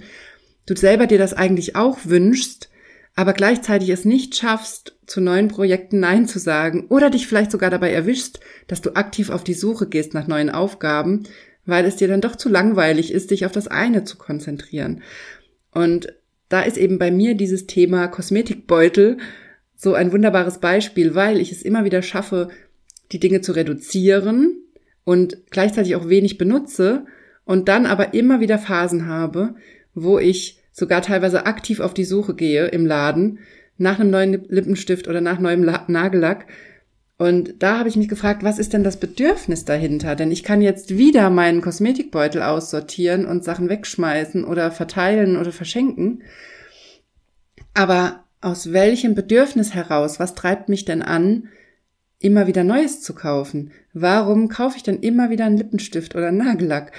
du 0.66 0.76
selber 0.76 1.08
dir 1.08 1.18
das 1.18 1.34
eigentlich 1.34 1.74
auch 1.74 1.98
wünschst, 2.04 2.70
aber 3.16 3.32
gleichzeitig 3.32 3.88
es 3.88 4.04
nicht 4.04 4.36
schaffst, 4.36 4.96
zu 5.04 5.20
neuen 5.20 5.48
Projekten 5.48 5.98
Nein 5.98 6.28
zu 6.28 6.38
sagen 6.38 6.86
oder 6.90 7.10
dich 7.10 7.26
vielleicht 7.26 7.50
sogar 7.50 7.70
dabei 7.70 7.92
erwischst, 7.92 8.38
dass 8.68 8.82
du 8.82 8.94
aktiv 8.94 9.30
auf 9.30 9.42
die 9.42 9.54
Suche 9.54 9.88
gehst 9.88 10.14
nach 10.14 10.28
neuen 10.28 10.48
Aufgaben, 10.48 11.24
weil 11.66 11.84
es 11.86 11.96
dir 11.96 12.06
dann 12.06 12.20
doch 12.20 12.36
zu 12.36 12.48
langweilig 12.48 13.12
ist, 13.12 13.32
dich 13.32 13.46
auf 13.46 13.52
das 13.52 13.66
eine 13.66 14.04
zu 14.04 14.16
konzentrieren. 14.16 15.02
Und 15.72 16.14
da 16.50 16.60
ist 16.60 16.76
eben 16.76 16.98
bei 16.98 17.10
mir 17.10 17.34
dieses 17.34 17.66
Thema 17.66 18.08
Kosmetikbeutel 18.08 19.16
so 19.76 19.94
ein 19.94 20.12
wunderbares 20.12 20.58
Beispiel, 20.58 21.14
weil 21.14 21.40
ich 21.40 21.50
es 21.52 21.62
immer 21.62 21.84
wieder 21.84 22.02
schaffe, 22.02 22.50
die 23.12 23.20
Dinge 23.20 23.40
zu 23.40 23.52
reduzieren 23.52 24.58
und 25.04 25.38
gleichzeitig 25.50 25.96
auch 25.96 26.08
wenig 26.08 26.36
benutze 26.36 27.06
und 27.44 27.68
dann 27.68 27.86
aber 27.86 28.12
immer 28.14 28.40
wieder 28.40 28.58
Phasen 28.58 29.06
habe, 29.06 29.54
wo 29.94 30.18
ich 30.18 30.58
sogar 30.72 31.02
teilweise 31.02 31.46
aktiv 31.46 31.80
auf 31.80 31.94
die 31.94 32.04
Suche 32.04 32.34
gehe 32.34 32.66
im 32.66 32.84
Laden 32.84 33.38
nach 33.78 33.98
einem 33.98 34.10
neuen 34.10 34.44
Lippenstift 34.48 35.08
oder 35.08 35.20
nach 35.20 35.38
neuem 35.38 35.62
Nagellack. 35.62 36.46
Und 37.20 37.62
da 37.62 37.78
habe 37.78 37.90
ich 37.90 37.96
mich 37.96 38.08
gefragt, 38.08 38.44
was 38.44 38.58
ist 38.58 38.72
denn 38.72 38.82
das 38.82 38.96
Bedürfnis 38.96 39.66
dahinter? 39.66 40.16
Denn 40.16 40.32
ich 40.32 40.42
kann 40.42 40.62
jetzt 40.62 40.96
wieder 40.96 41.28
meinen 41.28 41.60
Kosmetikbeutel 41.60 42.40
aussortieren 42.40 43.26
und 43.26 43.44
Sachen 43.44 43.68
wegschmeißen 43.68 44.42
oder 44.42 44.70
verteilen 44.70 45.36
oder 45.36 45.52
verschenken. 45.52 46.22
Aber 47.74 48.24
aus 48.40 48.72
welchem 48.72 49.14
Bedürfnis 49.14 49.74
heraus, 49.74 50.18
was 50.18 50.34
treibt 50.34 50.70
mich 50.70 50.86
denn 50.86 51.02
an, 51.02 51.48
immer 52.20 52.46
wieder 52.46 52.64
Neues 52.64 53.02
zu 53.02 53.14
kaufen? 53.14 53.70
Warum 53.92 54.48
kaufe 54.48 54.78
ich 54.78 54.82
denn 54.82 55.00
immer 55.00 55.28
wieder 55.28 55.44
einen 55.44 55.58
Lippenstift 55.58 56.16
oder 56.16 56.28
einen 56.28 56.38
Nagellack? 56.38 56.92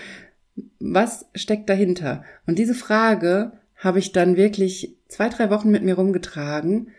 Was 0.80 1.26
steckt 1.34 1.68
dahinter? 1.68 2.24
Und 2.46 2.60
diese 2.60 2.76
Frage 2.76 3.54
habe 3.76 3.98
ich 3.98 4.12
dann 4.12 4.38
wirklich 4.38 4.96
zwei, 5.08 5.30
drei 5.30 5.50
Wochen 5.50 5.72
mit 5.72 5.82
mir 5.82 5.96
rumgetragen 5.96 6.92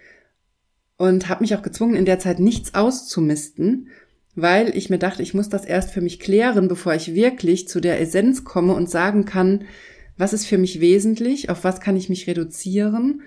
und 1.03 1.29
habe 1.29 1.43
mich 1.43 1.57
auch 1.57 1.63
gezwungen, 1.63 1.97
in 1.97 2.05
der 2.05 2.21
Zeit 2.21 2.39
nichts 2.39 2.77
auszumisten, 2.77 3.89
weil 4.37 4.77
ich 4.77 4.89
mir 4.89 4.99
dachte, 4.99 5.25
ich 5.25 5.35
muss 5.35 5.49
das 5.49 5.65
erst 5.65 5.91
für 5.91 6.01
mich 6.01 6.21
klären, 6.21 6.69
bevor 6.69 6.95
ich 6.95 7.13
wirklich 7.13 7.67
zu 7.67 7.81
der 7.81 8.01
Essenz 8.01 8.45
komme 8.45 8.73
und 8.75 8.89
sagen 8.89 9.25
kann, 9.25 9.65
was 10.17 10.33
ist 10.33 10.47
für 10.47 10.59
mich 10.59 10.81
wesentlich, 10.81 11.51
auf 11.51 11.65
was 11.65 11.81
kann 11.81 11.97
ich 11.97 12.09
mich 12.09 12.29
reduzieren 12.29 13.23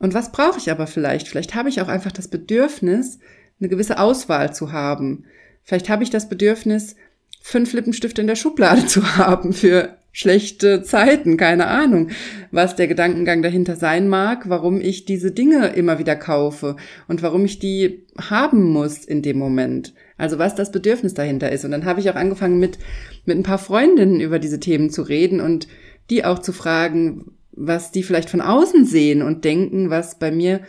Und 0.00 0.14
was 0.14 0.32
brauche 0.32 0.58
ich 0.58 0.68
aber 0.68 0.88
vielleicht? 0.88 1.28
Vielleicht 1.28 1.54
habe 1.54 1.68
ich 1.68 1.80
auch 1.80 1.86
einfach 1.86 2.10
das 2.10 2.26
Bedürfnis, 2.26 3.20
eine 3.60 3.68
gewisse 3.68 4.00
Auswahl 4.00 4.52
zu 4.52 4.72
haben. 4.72 5.26
Vielleicht 5.62 5.88
habe 5.88 6.02
ich 6.02 6.10
das 6.10 6.28
Bedürfnis, 6.28 6.96
fünf 7.40 7.72
Lippenstifte 7.72 8.20
in 8.20 8.26
der 8.26 8.34
Schublade 8.34 8.84
zu 8.88 9.16
haben 9.16 9.52
für 9.52 9.96
schlechte 10.16 10.80
Zeiten, 10.80 11.36
keine 11.36 11.66
Ahnung, 11.66 12.08
was 12.50 12.74
der 12.74 12.88
Gedankengang 12.88 13.42
dahinter 13.42 13.76
sein 13.76 14.08
mag, 14.08 14.48
warum 14.48 14.80
ich 14.80 15.04
diese 15.04 15.30
Dinge 15.30 15.74
immer 15.74 15.98
wieder 15.98 16.16
kaufe 16.16 16.76
und 17.06 17.22
warum 17.22 17.44
ich 17.44 17.58
die 17.58 18.06
haben 18.18 18.64
muss 18.64 19.04
in 19.04 19.20
dem 19.20 19.36
Moment. 19.36 19.92
Also 20.16 20.38
was 20.38 20.54
das 20.54 20.72
Bedürfnis 20.72 21.12
dahinter 21.12 21.52
ist. 21.52 21.66
Und 21.66 21.70
dann 21.70 21.84
habe 21.84 22.00
ich 22.00 22.08
auch 22.08 22.14
angefangen 22.14 22.58
mit, 22.58 22.78
mit 23.26 23.36
ein 23.36 23.42
paar 23.42 23.58
Freundinnen 23.58 24.22
über 24.22 24.38
diese 24.38 24.58
Themen 24.58 24.88
zu 24.88 25.02
reden 25.02 25.42
und 25.42 25.68
die 26.08 26.24
auch 26.24 26.38
zu 26.38 26.54
fragen, 26.54 27.32
was 27.52 27.92
die 27.92 28.02
vielleicht 28.02 28.30
von 28.30 28.40
außen 28.40 28.86
sehen 28.86 29.20
und 29.20 29.44
denken, 29.44 29.90
was 29.90 30.18
bei 30.18 30.30
mir 30.30 30.62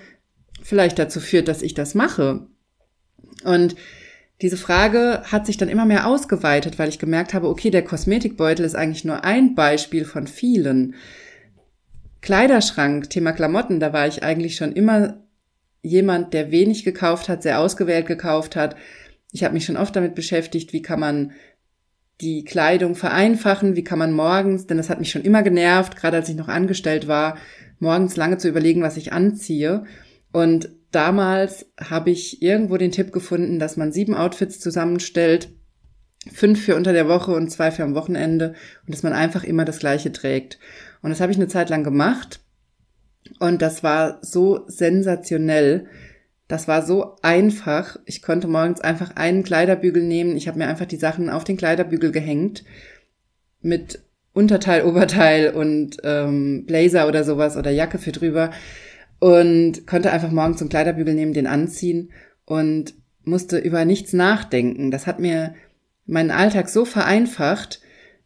vielleicht 0.61 0.99
dazu 0.99 1.21
führt, 1.21 1.47
dass 1.47 1.61
ich 1.61 1.73
das 1.73 1.95
mache. 1.95 2.47
Und 3.45 3.77
diese 4.41 4.57
Frage 4.57 5.23
hat 5.23 5.45
sich 5.47 5.57
dann 5.57 5.69
immer 5.69 5.85
mehr 5.85 6.05
ausgeweitet, 6.05 6.77
weil 6.77 6.89
ich 6.89 6.99
gemerkt 6.99 7.33
habe, 7.33 7.47
okay, 7.47 7.71
der 7.71 7.83
Kosmetikbeutel 7.83 8.65
ist 8.65 8.75
eigentlich 8.75 9.03
nur 9.03 9.23
ein 9.23 9.55
Beispiel 9.55 10.05
von 10.05 10.27
vielen. 10.27 10.95
Kleiderschrank, 12.21 13.09
Thema 13.09 13.31
Klamotten, 13.31 13.79
da 13.79 13.93
war 13.93 14.07
ich 14.07 14.23
eigentlich 14.23 14.55
schon 14.55 14.73
immer 14.73 15.17
jemand, 15.81 16.33
der 16.33 16.51
wenig 16.51 16.83
gekauft 16.83 17.29
hat, 17.29 17.41
sehr 17.41 17.59
ausgewählt 17.59 18.05
gekauft 18.05 18.55
hat. 18.55 18.75
Ich 19.31 19.43
habe 19.43 19.53
mich 19.53 19.65
schon 19.65 19.77
oft 19.77 19.95
damit 19.95 20.13
beschäftigt, 20.13 20.71
wie 20.73 20.81
kann 20.81 20.99
man 20.99 21.31
die 22.21 22.43
Kleidung 22.43 22.95
vereinfachen, 22.95 23.75
wie 23.75 23.83
kann 23.83 23.99
man 23.99 24.11
morgens, 24.11 24.67
denn 24.67 24.77
das 24.77 24.89
hat 24.89 24.99
mich 24.99 25.11
schon 25.11 25.21
immer 25.21 25.43
genervt, 25.43 25.95
gerade 25.95 26.17
als 26.17 26.29
ich 26.29 26.35
noch 26.35 26.47
angestellt 26.47 27.07
war, 27.07 27.37
morgens 27.79 28.15
lange 28.15 28.37
zu 28.37 28.49
überlegen, 28.49 28.81
was 28.81 28.97
ich 28.97 29.13
anziehe. 29.13 29.85
Und 30.31 30.69
damals 30.91 31.65
habe 31.79 32.09
ich 32.11 32.41
irgendwo 32.41 32.77
den 32.77 32.91
Tipp 32.91 33.11
gefunden, 33.11 33.59
dass 33.59 33.77
man 33.77 33.91
sieben 33.91 34.15
Outfits 34.15 34.59
zusammenstellt, 34.59 35.49
fünf 36.31 36.63
für 36.63 36.75
unter 36.75 36.93
der 36.93 37.07
Woche 37.07 37.31
und 37.31 37.49
zwei 37.49 37.71
für 37.71 37.83
am 37.83 37.95
Wochenende 37.95 38.53
und 38.85 38.93
dass 38.93 39.03
man 39.03 39.13
einfach 39.13 39.43
immer 39.43 39.65
das 39.65 39.79
gleiche 39.79 40.11
trägt. 40.11 40.59
Und 41.01 41.09
das 41.09 41.21
habe 41.21 41.31
ich 41.31 41.37
eine 41.37 41.47
Zeit 41.47 41.69
lang 41.69 41.83
gemacht 41.83 42.41
und 43.39 43.61
das 43.61 43.83
war 43.83 44.19
so 44.21 44.63
sensationell. 44.67 45.87
Das 46.47 46.67
war 46.67 46.85
so 46.85 47.17
einfach. 47.21 47.97
Ich 48.05 48.21
konnte 48.21 48.47
morgens 48.47 48.79
einfach 48.81 49.15
einen 49.15 49.43
Kleiderbügel 49.43 50.01
nehmen. 50.03 50.37
Ich 50.37 50.47
habe 50.47 50.57
mir 50.57 50.67
einfach 50.67 50.85
die 50.85 50.97
Sachen 50.97 51.29
auf 51.29 51.43
den 51.43 51.57
Kleiderbügel 51.57 52.11
gehängt 52.11 52.63
mit 53.61 54.01
Unterteil, 54.33 54.85
Oberteil 54.85 55.49
und 55.49 55.97
ähm, 56.03 56.65
Blazer 56.65 57.07
oder 57.07 57.23
sowas 57.23 57.57
oder 57.57 57.71
Jacke 57.71 57.97
für 57.97 58.11
drüber 58.11 58.51
und 59.19 59.87
konnte 59.87 60.11
einfach 60.11 60.31
morgens 60.31 60.57
zum 60.57 60.69
Kleiderbügel 60.69 61.13
nehmen, 61.13 61.33
den 61.33 61.47
anziehen 61.47 62.11
und 62.45 62.93
musste 63.23 63.57
über 63.57 63.85
nichts 63.85 64.13
nachdenken. 64.13 64.91
Das 64.91 65.07
hat 65.07 65.19
mir 65.19 65.55
meinen 66.05 66.31
Alltag 66.31 66.69
so 66.69 66.85
vereinfacht, 66.85 67.81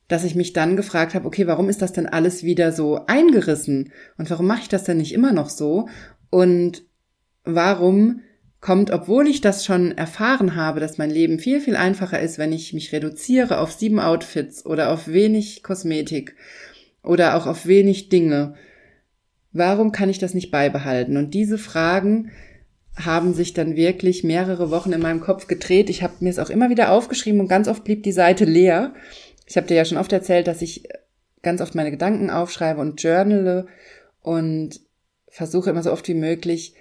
dass 0.07 0.23
ich 0.25 0.35
mich 0.35 0.53
dann 0.53 0.75
gefragt 0.75 1.15
habe, 1.15 1.25
okay, 1.25 1.47
warum 1.47 1.69
ist 1.69 1.81
das 1.81 1.93
denn 1.93 2.05
alles 2.05 2.43
wieder 2.43 2.71
so 2.71 3.05
eingerissen 3.07 3.91
und 4.17 4.29
warum 4.29 4.45
mache 4.45 4.63
ich 4.63 4.69
das 4.69 4.83
denn 4.83 4.97
nicht 4.97 5.13
immer 5.13 5.31
noch 5.31 5.49
so 5.49 5.87
und 6.29 6.83
warum 7.45 8.21
kommt, 8.59 8.91
obwohl 8.91 9.27
ich 9.27 9.41
das 9.41 9.65
schon 9.65 9.97
erfahren 9.97 10.55
habe, 10.55 10.79
dass 10.79 10.97
mein 10.97 11.09
Leben 11.09 11.39
viel, 11.39 11.61
viel 11.61 11.75
einfacher 11.75 12.19
ist, 12.19 12.37
wenn 12.37 12.51
ich 12.51 12.73
mich 12.73 12.91
reduziere 12.91 13.59
auf 13.59 13.71
sieben 13.71 13.99
Outfits 13.99 14.65
oder 14.65 14.91
auf 14.91 15.07
wenig 15.07 15.63
Kosmetik 15.63 16.35
oder 17.03 17.35
auch 17.35 17.47
auf 17.47 17.65
wenig 17.65 18.09
Dinge, 18.09 18.53
Warum 19.53 19.91
kann 19.91 20.09
ich 20.09 20.19
das 20.19 20.33
nicht 20.33 20.51
beibehalten? 20.51 21.17
Und 21.17 21.33
diese 21.33 21.57
Fragen 21.57 22.31
haben 22.95 23.33
sich 23.33 23.53
dann 23.53 23.75
wirklich 23.75 24.23
mehrere 24.23 24.69
Wochen 24.71 24.91
in 24.91 25.01
meinem 25.01 25.21
Kopf 25.21 25.47
gedreht. 25.47 25.89
Ich 25.89 26.03
habe 26.03 26.13
mir 26.19 26.29
es 26.29 26.39
auch 26.39 26.49
immer 26.49 26.69
wieder 26.69 26.91
aufgeschrieben 26.91 27.39
und 27.39 27.47
ganz 27.47 27.67
oft 27.67 27.83
blieb 27.83 28.03
die 28.03 28.11
Seite 28.11 28.45
leer. 28.45 28.93
Ich 29.45 29.57
habe 29.57 29.67
dir 29.67 29.75
ja 29.75 29.85
schon 29.85 29.97
oft 29.97 30.11
erzählt, 30.11 30.47
dass 30.47 30.61
ich 30.61 30.87
ganz 31.41 31.61
oft 31.61 31.75
meine 31.75 31.91
Gedanken 31.91 32.29
aufschreibe 32.29 32.79
und 32.81 33.01
journale 33.01 33.67
und 34.21 34.79
versuche 35.27 35.69
immer 35.69 35.83
so 35.83 35.91
oft 35.91 36.07
wie 36.07 36.13
möglich 36.13 36.75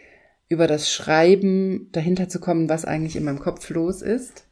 über 0.48 0.66
das 0.66 0.92
Schreiben 0.92 1.88
dahinter 1.92 2.28
zu 2.28 2.40
kommen, 2.40 2.68
was 2.68 2.84
eigentlich 2.84 3.16
in 3.16 3.24
meinem 3.24 3.38
Kopf 3.38 3.70
los 3.70 4.02
ist. 4.02 4.44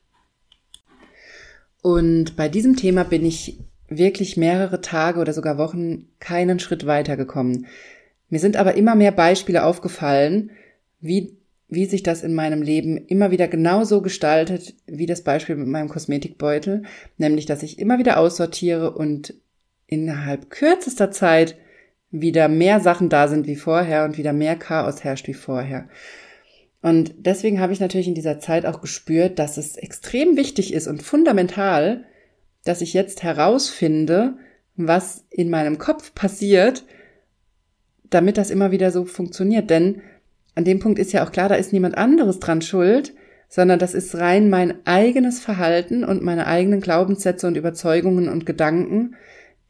Und 1.83 2.37
bei 2.37 2.49
diesem 2.49 2.77
Thema 2.77 3.05
bin 3.05 3.25
ich 3.25 3.59
wirklich 3.89 4.37
mehrere 4.37 4.81
Tage 4.81 5.21
oder 5.21 5.33
sogar 5.33 5.59
Wochen 5.59 6.09
keinen 6.21 6.61
Schritt 6.61 6.87
weitergekommen. 6.87 7.67
Mir 8.29 8.41
sind 8.41 8.57
aber 8.57 8.75
immer 8.75 8.95
mehr 8.95 9.13
Beispiele 9.13 9.65
aufgefallen, 9.65 10.51
wie, 11.01 11.37
wie 11.69 11.87
sich 11.87 12.03
das 12.03 12.23
in 12.23 12.35
meinem 12.35 12.63
Leben 12.63 12.97
immer 13.07 13.31
wieder 13.31 13.49
genauso 13.49 14.03
gestaltet, 14.03 14.75
wie 14.87 15.07
das 15.07 15.23
Beispiel 15.23 15.57
mit 15.57 15.69
meinem 15.69 15.89
Kosmetikbeutel, 15.89 16.83
nämlich 17.17 17.47
dass 17.47 17.63
ich 17.63 17.79
immer 17.79 17.99
wieder 17.99 18.19
aussortiere 18.19 18.91
und 18.93 19.35
innerhalb 19.87 20.51
kürzester 20.51 21.11
Zeit 21.11 21.57
wieder 22.11 22.49
mehr 22.49 22.81
Sachen 22.81 23.09
da 23.09 23.29
sind 23.29 23.47
wie 23.47 23.57
vorher 23.57 24.05
und 24.05 24.19
wieder 24.19 24.33
mehr 24.33 24.57
Chaos 24.57 25.05
herrscht 25.05 25.29
wie 25.29 25.35
vorher. 25.35 25.89
Und 26.81 27.15
deswegen 27.19 27.61
habe 27.61 27.73
ich 27.73 27.81
natürlich 27.81 28.09
in 28.09 28.15
dieser 28.15 28.39
Zeit 28.39 28.65
auch 28.65 28.81
gespürt, 28.81 29.39
dass 29.39 29.57
es 29.57 29.77
extrem 29.77 30.37
wichtig 30.37 30.73
ist 30.73 30.87
und 30.87 31.03
fundamental, 31.03 32.05
dass 32.65 32.83
ich 32.83 32.95
jetzt 32.95 33.23
herausfinde, 33.23 34.37
was 34.77 35.27
in 35.31 35.51
meinem 35.51 35.79
Kopf 35.79 36.15
passiert, 36.15 36.85
damit 38.11 38.39
das 38.39 38.51
immer 38.51 38.71
wieder 38.71 38.91
so 38.91 39.05
funktioniert. 39.05 39.71
Denn 39.71 40.03
an 40.55 40.65
dem 40.65 40.81
Punkt 40.81 40.99
ist 40.99 41.13
ja 41.13 41.25
auch 41.25 41.33
klar, 41.33 41.49
da 41.49 41.55
ist 41.55 41.73
niemand 41.73 41.97
anderes 41.97 42.41
dran 42.41 42.63
schuld, 42.63 43.15
sondern 43.49 43.79
das 43.79 43.95
ist 43.95 44.15
rein 44.17 44.51
mein 44.51 44.87
eigenes 44.87 45.41
Verhalten 45.41 46.05
und 46.05 46.23
meine 46.23 46.47
eigenen 46.47 46.81
Glaubenssätze 46.81 47.47
und 47.47 47.57
Überzeugungen 47.57 48.29
und 48.29 48.45
Gedanken, 48.45 49.15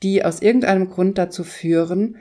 die 0.02 0.24
aus 0.24 0.42
irgendeinem 0.42 0.88
Grund 0.88 1.18
dazu 1.18 1.44
führen, 1.44 2.16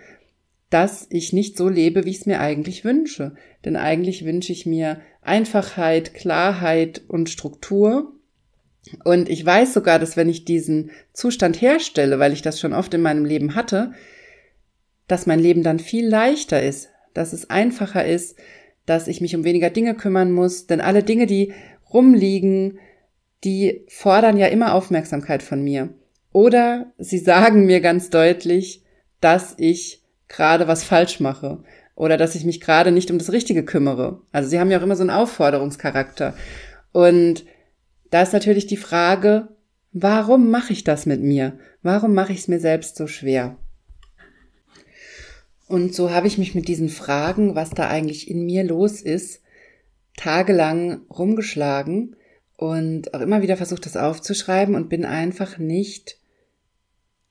dass 0.69 1.07
ich 1.09 1.33
nicht 1.33 1.57
so 1.57 1.69
lebe, 1.69 2.05
wie 2.05 2.09
ich 2.09 2.19
es 2.19 2.25
mir 2.25 2.39
eigentlich 2.39 2.83
wünsche. 2.83 3.35
Denn 3.63 3.75
eigentlich 3.75 4.25
wünsche 4.25 4.51
ich 4.51 4.65
mir 4.65 4.99
Einfachheit, 5.21 6.13
Klarheit 6.13 7.01
und 7.07 7.29
Struktur. 7.29 8.13
Und 9.03 9.29
ich 9.29 9.45
weiß 9.45 9.73
sogar, 9.73 9.99
dass 9.99 10.17
wenn 10.17 10.29
ich 10.29 10.45
diesen 10.45 10.91
Zustand 11.13 11.61
herstelle, 11.61 12.19
weil 12.19 12.33
ich 12.33 12.41
das 12.41 12.59
schon 12.59 12.73
oft 12.73 12.93
in 12.93 13.01
meinem 13.01 13.25
Leben 13.25 13.55
hatte, 13.55 13.93
dass 15.07 15.25
mein 15.25 15.39
Leben 15.39 15.63
dann 15.63 15.79
viel 15.79 16.07
leichter 16.07 16.61
ist, 16.61 16.89
dass 17.13 17.33
es 17.33 17.49
einfacher 17.49 18.05
ist, 18.05 18.37
dass 18.85 19.07
ich 19.07 19.21
mich 19.21 19.35
um 19.35 19.43
weniger 19.43 19.69
Dinge 19.69 19.95
kümmern 19.95 20.31
muss, 20.31 20.67
denn 20.67 20.81
alle 20.81 21.03
Dinge, 21.03 21.25
die 21.25 21.53
rumliegen, 21.93 22.79
die 23.43 23.85
fordern 23.87 24.37
ja 24.37 24.47
immer 24.47 24.73
Aufmerksamkeit 24.73 25.43
von 25.43 25.63
mir. 25.63 25.89
Oder 26.31 26.91
sie 26.97 27.19
sagen 27.19 27.65
mir 27.65 27.81
ganz 27.81 28.09
deutlich, 28.09 28.83
dass 29.21 29.55
ich 29.57 30.03
gerade 30.27 30.67
was 30.67 30.83
falsch 30.83 31.19
mache 31.19 31.63
oder 31.95 32.17
dass 32.17 32.35
ich 32.35 32.45
mich 32.45 32.61
gerade 32.61 32.91
nicht 32.91 33.09
um 33.09 33.17
das 33.17 33.31
Richtige 33.31 33.63
kümmere. 33.63 34.21
Also 34.31 34.49
sie 34.49 34.59
haben 34.59 34.69
ja 34.69 34.79
auch 34.79 34.83
immer 34.83 34.95
so 34.95 35.01
einen 35.01 35.09
Aufforderungscharakter. 35.09 36.35
Und 36.91 37.45
da 38.11 38.21
ist 38.21 38.33
natürlich 38.33 38.67
die 38.67 38.77
Frage, 38.77 39.49
warum 39.93 40.49
mache 40.49 40.73
ich 40.73 40.83
das 40.83 41.05
mit 41.05 41.21
mir? 41.21 41.57
Warum 41.81 42.13
mache 42.13 42.33
ich 42.33 42.39
es 42.39 42.47
mir 42.47 42.59
selbst 42.59 42.95
so 42.97 43.07
schwer? 43.07 43.57
Und 45.67 45.93
so 45.93 46.11
habe 46.11 46.27
ich 46.27 46.37
mich 46.37 46.55
mit 46.55 46.67
diesen 46.67 46.89
Fragen, 46.89 47.55
was 47.55 47.71
da 47.71 47.87
eigentlich 47.87 48.29
in 48.29 48.45
mir 48.45 48.63
los 48.63 49.01
ist, 49.01 49.41
tagelang 50.15 51.01
rumgeschlagen 51.09 52.15
und 52.55 53.13
auch 53.13 53.21
immer 53.21 53.41
wieder 53.41 53.57
versucht, 53.57 53.85
das 53.85 53.97
aufzuschreiben 53.97 54.75
und 54.75 54.89
bin 54.89 55.05
einfach 55.05 55.57
nicht 55.57 56.19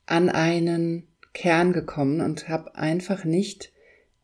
an 0.05 0.29
einen 0.29 1.09
Kern 1.33 1.73
gekommen 1.73 2.21
und 2.21 2.49
habe 2.49 2.77
einfach 2.77 3.25
nicht 3.25 3.73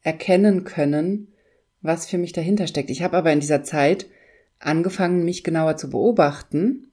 erkennen 0.02 0.64
können, 0.64 1.28
was 1.81 2.07
für 2.07 2.19
mich 2.19 2.33
dahinter 2.33 2.66
steckt. 2.66 2.90
Ich 2.90 3.02
habe 3.02 3.16
aber 3.16 3.33
in 3.33 3.40
dieser 3.40 3.64
Zeit 3.64 4.07
angefangen, 4.59 5.25
mich 5.25 5.42
genauer 5.42 5.76
zu 5.76 5.90
beobachten 5.90 6.92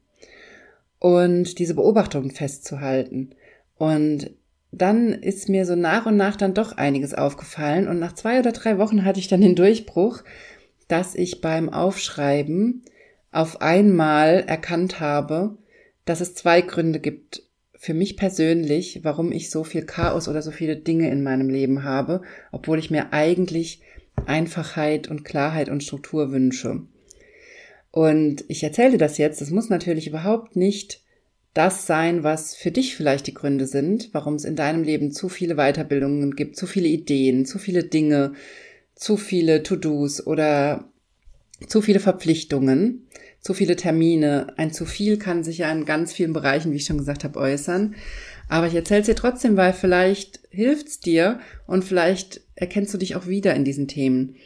und 0.98 1.60
diese 1.60 1.76
Beobachtungen 1.76 2.32
festzuhalten. 2.32 3.36
Und 3.78 4.32
dann 4.72 5.14
ist 5.14 5.50
mir 5.50 5.66
so 5.66 5.76
nach 5.76 6.06
und 6.06 6.16
nach 6.16 6.36
dann 6.36 6.54
doch 6.54 6.74
einiges 6.74 7.14
aufgefallen 7.14 7.88
und 7.88 8.00
nach 8.00 8.14
zwei 8.14 8.40
oder 8.40 8.52
drei 8.52 8.78
Wochen 8.78 9.04
hatte 9.04 9.20
ich 9.20 9.28
dann 9.28 9.42
den 9.42 9.56
Durchbruch, 9.56 10.24
dass 10.88 11.16
ich 11.16 11.42
beim 11.42 11.70
Aufschreiben 11.70 12.84
auf 13.32 13.62
einmal 13.62 14.44
erkannt 14.48 15.00
habe, 15.00 15.58
dass 16.06 16.22
es 16.22 16.36
zwei 16.36 16.62
Gründe 16.62 17.00
gibt 17.00 17.44
für 17.76 17.94
mich 17.94 18.18
persönlich, 18.18 19.02
warum 19.04 19.32
ich 19.32 19.50
so 19.50 19.64
viel 19.64 19.86
Chaos 19.86 20.28
oder 20.28 20.42
so 20.42 20.52
viele 20.52 20.76
Dinge 20.76 21.10
in 21.10 21.24
meinem 21.24 21.50
Leben 21.50 21.84
habe, 21.84 22.22
obwohl 22.52 22.78
ich 22.78 22.92
mir 22.92 23.14
eigentlich 23.14 23.82
Einfachheit 24.26 25.08
und 25.08 25.24
Klarheit 25.24 25.70
und 25.70 25.84
Struktur 25.84 26.32
wünsche. 26.32 26.82
Und 27.92 28.44
ich 28.50 28.64
erzähle 28.64 28.98
das 28.98 29.18
jetzt, 29.18 29.42
das 29.42 29.50
muss 29.50 29.70
natürlich 29.70 30.08
überhaupt 30.08 30.56
nicht 30.56 31.02
das 31.60 31.86
sein, 31.86 32.24
was 32.24 32.56
für 32.56 32.72
dich 32.72 32.96
vielleicht 32.96 33.28
die 33.28 33.34
Gründe 33.34 33.68
sind, 33.68 34.14
warum 34.14 34.36
es 34.36 34.46
in 34.46 34.56
deinem 34.56 34.82
Leben 34.82 35.12
zu 35.12 35.28
viele 35.28 35.56
Weiterbildungen 35.56 36.38
gibt, 36.38 36.56
zu 36.56 36.68
viele 36.68 36.88
Ideen, 36.88 37.46
zu 37.46 37.60
viele 37.60 37.84
Dinge, 37.84 38.32
zu 38.96 39.18
viele 39.18 39.62
To-Dos 39.62 40.26
oder 40.26 40.90
zu 41.68 41.82
viele 41.82 42.00
Verpflichtungen, 42.00 43.08
zu 43.42 43.54
viele 43.54 43.76
Termine. 43.76 44.54
Ein 44.56 44.72
zu 44.72 44.86
viel 44.86 45.18
kann 45.18 45.44
sich 45.44 45.58
ja 45.58 45.70
in 45.70 45.84
ganz 45.84 46.14
vielen 46.14 46.32
Bereichen, 46.32 46.72
wie 46.72 46.78
ich 46.78 46.86
schon 46.86 46.98
gesagt 46.98 47.26
habe, 47.26 47.38
äußern. 47.38 47.94
Aber 48.48 48.68
ich 48.68 48.74
erzähle 48.74 49.02
es 49.02 49.08
dir 49.08 49.16
trotzdem, 49.16 49.58
weil 49.58 49.74
vielleicht 49.74 50.40
hilft's 50.52 51.02
dir 51.02 51.42
und 51.68 51.84
vielleicht 51.84 52.40
erkennst 52.56 52.94
du 52.94 52.98
dich 52.98 53.18
auch 53.18 53.28
wieder 53.28 53.54
in 53.54 53.66
diesen 53.66 53.90
Themen. 53.90 54.38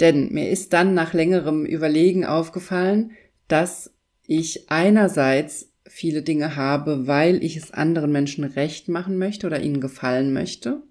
Denn 0.00 0.32
mir 0.32 0.50
ist 0.50 0.72
dann 0.72 0.92
nach 0.92 1.12
längerem 1.12 1.64
Überlegen 1.64 2.24
aufgefallen, 2.24 3.12
dass 3.46 3.92
ich 4.26 4.68
einerseits 4.70 5.67
viele 5.88 6.22
Dinge 6.22 6.56
habe, 6.56 7.06
weil 7.06 7.42
ich 7.42 7.56
es 7.56 7.72
anderen 7.72 8.12
Menschen 8.12 8.44
recht 8.44 8.88
machen 8.88 9.18
möchte 9.18 9.46
oder 9.46 9.60
ihnen 9.60 9.80
gefallen 9.80 10.32
möchte. 10.32 10.82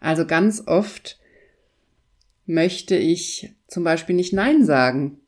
Also 0.00 0.26
ganz 0.26 0.62
oft 0.66 1.18
möchte 2.44 2.96
ich 2.96 3.54
zum 3.66 3.82
Beispiel 3.84 4.14
nicht 4.14 4.32
Nein 4.32 4.64
sagen. 4.64 5.18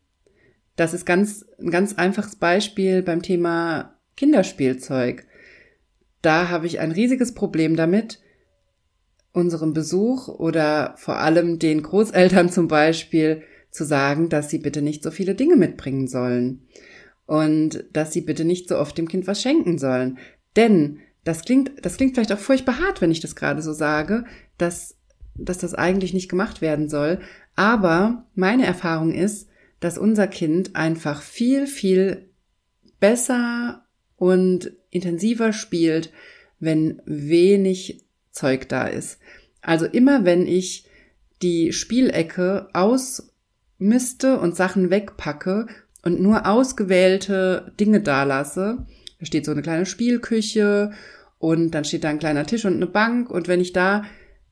Das 0.76 0.94
ist 0.94 1.06
ganz, 1.06 1.44
ein 1.58 1.70
ganz 1.70 1.94
einfaches 1.94 2.36
Beispiel 2.36 3.02
beim 3.02 3.22
Thema 3.22 3.96
Kinderspielzeug. 4.16 5.26
Da 6.22 6.48
habe 6.48 6.66
ich 6.66 6.78
ein 6.78 6.92
riesiges 6.92 7.34
Problem 7.34 7.76
damit, 7.76 8.20
unserem 9.32 9.72
Besuch 9.72 10.28
oder 10.28 10.94
vor 10.96 11.18
allem 11.18 11.58
den 11.58 11.82
Großeltern 11.82 12.50
zum 12.50 12.68
Beispiel 12.68 13.42
zu 13.70 13.84
sagen, 13.84 14.28
dass 14.28 14.50
sie 14.50 14.58
bitte 14.58 14.82
nicht 14.82 15.02
so 15.02 15.10
viele 15.10 15.34
Dinge 15.34 15.56
mitbringen 15.56 16.08
sollen 16.08 16.62
und 17.28 17.84
dass 17.92 18.14
sie 18.14 18.22
bitte 18.22 18.46
nicht 18.46 18.70
so 18.70 18.78
oft 18.78 18.96
dem 18.96 19.06
Kind 19.06 19.26
was 19.26 19.42
schenken 19.42 19.78
sollen. 19.78 20.16
Denn 20.56 21.00
das 21.24 21.44
klingt, 21.44 21.84
das 21.84 21.98
klingt 21.98 22.14
vielleicht 22.14 22.32
auch 22.32 22.38
furchtbar 22.38 22.80
hart, 22.80 23.02
wenn 23.02 23.10
ich 23.10 23.20
das 23.20 23.36
gerade 23.36 23.60
so 23.60 23.74
sage, 23.74 24.24
dass, 24.56 24.96
dass 25.34 25.58
das 25.58 25.74
eigentlich 25.74 26.14
nicht 26.14 26.30
gemacht 26.30 26.62
werden 26.62 26.88
soll. 26.88 27.20
Aber 27.54 28.24
meine 28.34 28.64
Erfahrung 28.64 29.12
ist, 29.12 29.46
dass 29.78 29.98
unser 29.98 30.26
Kind 30.26 30.74
einfach 30.74 31.20
viel, 31.20 31.66
viel 31.66 32.30
besser 32.98 33.84
und 34.16 34.72
intensiver 34.88 35.52
spielt, 35.52 36.10
wenn 36.60 37.02
wenig 37.04 38.06
Zeug 38.30 38.70
da 38.70 38.86
ist. 38.86 39.18
Also 39.60 39.84
immer 39.84 40.24
wenn 40.24 40.46
ich 40.46 40.86
die 41.42 41.74
Spielecke 41.74 42.70
ausmiste 42.72 44.40
und 44.40 44.56
Sachen 44.56 44.88
wegpacke 44.88 45.66
und 46.08 46.22
nur 46.22 46.46
ausgewählte 46.46 47.72
Dinge 47.78 48.00
dalasse, 48.00 48.86
da 49.20 49.26
steht 49.26 49.44
so 49.44 49.52
eine 49.52 49.62
kleine 49.62 49.84
Spielküche 49.84 50.92
und 51.38 51.72
dann 51.72 51.84
steht 51.84 52.04
da 52.04 52.08
ein 52.08 52.18
kleiner 52.18 52.46
Tisch 52.46 52.64
und 52.64 52.74
eine 52.74 52.86
Bank 52.86 53.30
und 53.30 53.46
wenn 53.46 53.60
ich 53.60 53.74
da 53.74 54.04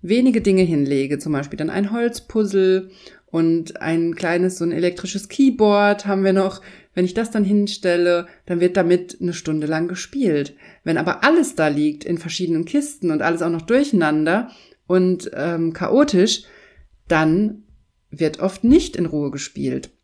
wenige 0.03 0.43
Dinge 0.43 0.63
hinlege, 0.63 1.19
zum 1.19 1.33
Beispiel 1.33 1.57
dann 1.57 1.71
ein 1.71 1.93
Holzpuzzle 1.93 2.91
und 3.25 3.81
ein 3.81 4.15
kleines, 4.15 4.59
so 4.59 4.65
ein 4.65 4.73
elektrisches 4.73 5.29
Keyboard 5.29 6.07
haben 6.07 6.25
wir 6.25 6.35
noch. 6.35 6.61
Wenn 6.95 7.07
ich 7.07 7.15
das 7.15 7.31
dann 7.31 7.45
hinstelle, 7.45 8.27
dann 8.45 8.61
wird 8.61 8.77
damit 8.77 9.19
eine 9.21 9.33
Stunde 9.33 9.67
lang 9.67 9.89
gespielt. 9.89 10.55
Wenn 10.85 10.99
aber 10.99 11.25
alles 11.25 11.55
da 11.55 11.69
liegt 11.69 12.05
in 12.05 12.19
verschiedenen 12.19 12.67
Kisten 12.67 13.11
und 13.11 13.23
alles 13.23 13.43
auch 13.43 13.51
noch 13.51 13.63
durcheinander 13.63 14.51
und 14.87 15.31
ähm, 15.35 15.73
chaotisch, 15.73 16.45
dann 17.09 17.65
wird 18.11 18.41
oft 18.41 18.63
nicht 18.63 18.97
in 18.97 19.07
Ruhe 19.07 19.31
gespielt. 19.31 19.96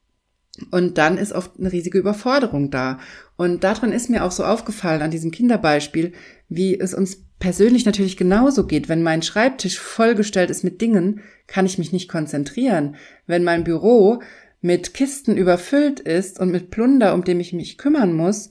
Und 0.71 0.99
dann 0.99 1.17
ist 1.17 1.33
oft 1.33 1.59
eine 1.59 1.73
riesige 1.73 1.99
Überforderung 1.99 2.71
da. 2.71 2.99
Und 3.37 3.65
daran 3.65 3.93
ist 3.93 4.11
mir 4.11 4.25
auch 4.25 4.33
so 4.33 4.45
aufgefallen 4.45 5.03
an 5.03 5.11
diesem 5.11 5.31
Kinderbeispiel, 5.31 6.13
wie 6.49 6.79
es 6.79 6.93
uns 6.93 7.25
persönlich 7.39 7.87
natürlich 7.87 8.17
genauso 8.17 8.67
geht. 8.67 8.89
Wenn 8.89 9.03
mein 9.03 9.23
Schreibtisch 9.23 9.79
vollgestellt 9.79 10.51
ist 10.51 10.63
mit 10.63 10.81
Dingen, 10.81 11.21
kann 11.47 11.67
ich 11.67 11.79
mich 11.79 11.93
nicht 11.93 12.09
konzentrieren. 12.09 12.97
Wenn 13.27 13.45
mein 13.45 13.65
Büro 13.65 14.23
mit 14.61 14.95
Kisten 14.95 15.37
überfüllt 15.37 16.01
ist 16.01 16.39
und 16.39 16.53
mit 16.53 16.71
Plunder, 16.71 17.15
um 17.15 17.25
dem 17.25 17.41
ich 17.41 17.53
mich 17.53 17.79
kümmern 17.79 18.13
muss, 18.13 18.51